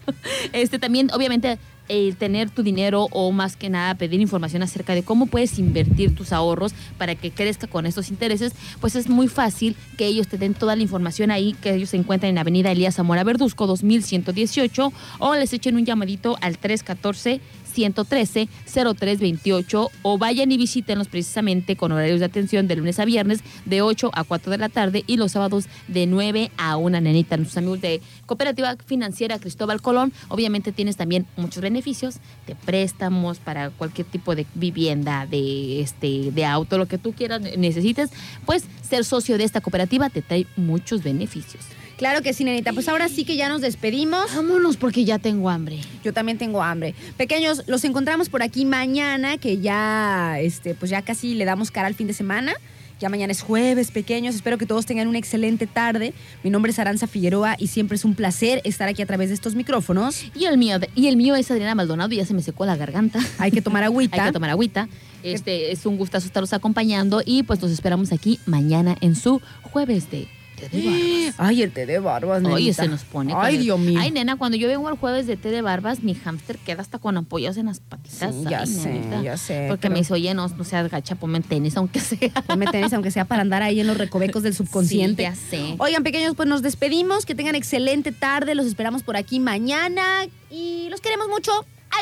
[0.52, 1.58] este, también, obviamente,
[1.88, 6.14] eh, tener tu dinero o más que nada pedir información acerca de cómo puedes invertir
[6.14, 10.38] tus ahorros para que crezca con estos intereses, pues es muy fácil que ellos te
[10.38, 14.92] den toda la información ahí, que ellos se encuentran en Avenida Elías Zamora Verduzco 2118
[15.18, 17.40] o les echen un llamadito al 314
[17.76, 23.40] 113 0328 o vayan y visítenlos precisamente con horarios de atención de lunes a viernes
[23.66, 27.36] de 8 a 4 de la tarde y los sábados de 9 a 1 nenita.
[27.36, 32.16] Nuestros amigos de Cooperativa Financiera Cristóbal Colón, obviamente tienes también muchos beneficios
[32.46, 37.42] de préstamos para cualquier tipo de vivienda, de este de auto, lo que tú quieras
[37.58, 38.10] necesites,
[38.46, 41.64] pues ser socio de esta cooperativa te trae muchos beneficios.
[41.96, 42.72] Claro que sí, nenita.
[42.74, 44.34] Pues ahora sí que ya nos despedimos.
[44.34, 45.80] Vámonos porque ya tengo hambre.
[46.04, 46.94] Yo también tengo hambre.
[47.16, 51.86] Pequeños, los encontramos por aquí mañana, que ya, este, pues ya casi le damos cara
[51.86, 52.52] al fin de semana.
[53.00, 54.34] Ya mañana es jueves, pequeños.
[54.34, 56.12] Espero que todos tengan una excelente tarde.
[56.42, 59.34] Mi nombre es Aranza Figueroa y siempre es un placer estar aquí a través de
[59.34, 60.24] estos micrófonos.
[60.34, 62.76] Y el mío, y el mío es Adriana Maldonado y ya se me secó la
[62.76, 63.20] garganta.
[63.38, 64.22] Hay que tomar agüita.
[64.22, 64.88] Hay que tomar agüita.
[65.22, 70.10] Este, es un gustazo estarlos acompañando y pues los esperamos aquí mañana en su jueves
[70.10, 71.34] de té de barbas.
[71.38, 72.82] Ay, el té de barbas, Oye, nenita.
[72.82, 73.32] se nos pone.
[73.36, 73.98] Ay, Dios mío.
[74.02, 76.98] Ay, nena, cuando yo vengo al jueves de té de barbas, mi hámster queda hasta
[76.98, 78.34] con ampollas en las patitas.
[78.34, 79.22] Sí, ya Ay, sé, nenita.
[79.22, 82.00] ya sé, Porque pero- me dice, oye, no, no seas gacha, ponme en tenis, aunque
[82.00, 82.16] sea.
[82.46, 85.22] Ponme tenis, aunque sea para andar ahí en los recovecos del subconsciente.
[85.22, 85.74] Sí, ya sé.
[85.78, 87.26] Oigan, pequeños, pues nos despedimos.
[87.26, 88.54] Que tengan excelente tarde.
[88.54, 90.26] Los esperamos por aquí mañana.
[90.50, 91.52] Y los queremos mucho.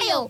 [0.01, 0.29] Adiós.